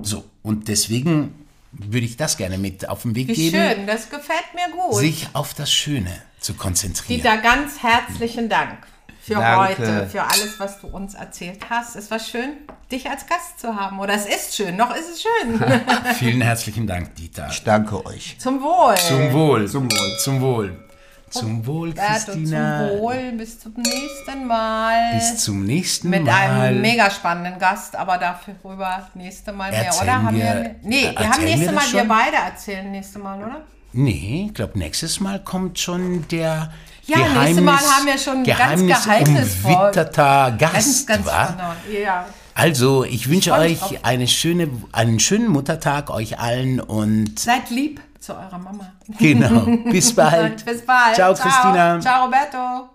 [0.00, 1.34] So, und deswegen
[1.72, 4.94] würde ich das gerne mit auf den Weg Wie geben, schön, das gefällt mir gut.
[4.94, 7.20] sich auf das Schöne zu konzentrieren.
[7.20, 8.78] Dieter, ganz herzlichen Dank
[9.20, 9.58] für Danke.
[9.58, 11.96] heute, für alles, was du uns erzählt hast.
[11.96, 12.50] Es war schön,
[12.92, 13.98] dich als Gast zu haben.
[13.98, 15.60] Oder es ist schön, noch ist es schön.
[16.18, 17.48] Vielen herzlichen Dank, Dieter.
[17.50, 18.36] Ich danke euch.
[18.38, 18.94] Zum Wohl.
[18.96, 19.66] Zum Wohl.
[19.66, 20.18] Zum Wohl.
[20.20, 20.85] Zum Wohl.
[21.30, 22.88] Zum Wohl, Christina.
[22.88, 23.32] zum Wohl.
[23.36, 25.14] Bis zum nächsten Mal.
[25.14, 26.32] Bis zum nächsten Mit Mal.
[26.32, 30.22] einem mega spannenden Gast, aber dafür rüber nächste Mal mehr, Erzählen oder?
[30.22, 32.08] Haben wir- wir, nee, wir haben nächste wir Mal, das wir schon?
[32.08, 33.60] beide erzählen nächste Mal, oder?
[33.92, 36.72] Nee, ich glaube, nächstes Mal kommt schon der
[37.06, 39.72] Ja, nächstes Mal haben wir schon ganz Geheimnis geheimnisvoll.
[39.74, 41.60] umwitterter Gast, Ganz, ganz spannend.
[42.02, 42.26] Ja.
[42.54, 48.00] Also, ich wünsche mich euch eine schöne, einen schönen Muttertag euch allen und Seid lieb
[48.26, 48.92] zu eurer Mama.
[49.18, 50.64] genau, bis bald.
[50.64, 51.14] Bis bald.
[51.14, 52.00] Ciao, Christina.
[52.00, 52.90] Ciao, Roberto.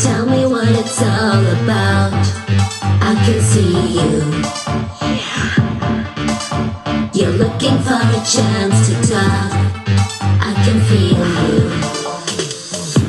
[0.00, 2.12] Tell me what it's all about.
[3.00, 4.23] I can see you.
[7.64, 9.52] Looking for a chance to talk.
[10.20, 11.62] I can feel you.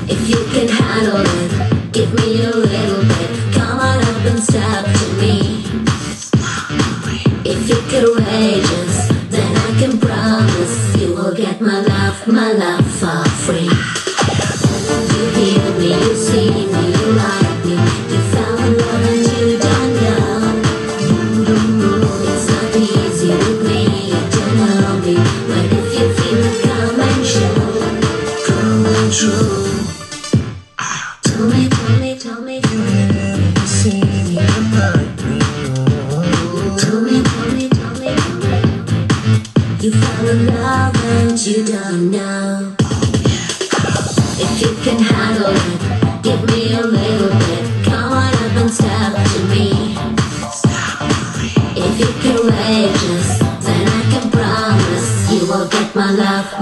[0.07, 3.53] If you can handle it, give me a little bit.
[3.53, 5.65] Come on up and step to me.
[7.43, 13.24] If you're courageous, then I can promise you will get my love, my love for
[46.73, 47.85] a little bit.
[47.85, 48.71] Come on up and
[49.33, 49.95] to me.
[51.77, 56.54] If you're courageous, then I can promise you will get my love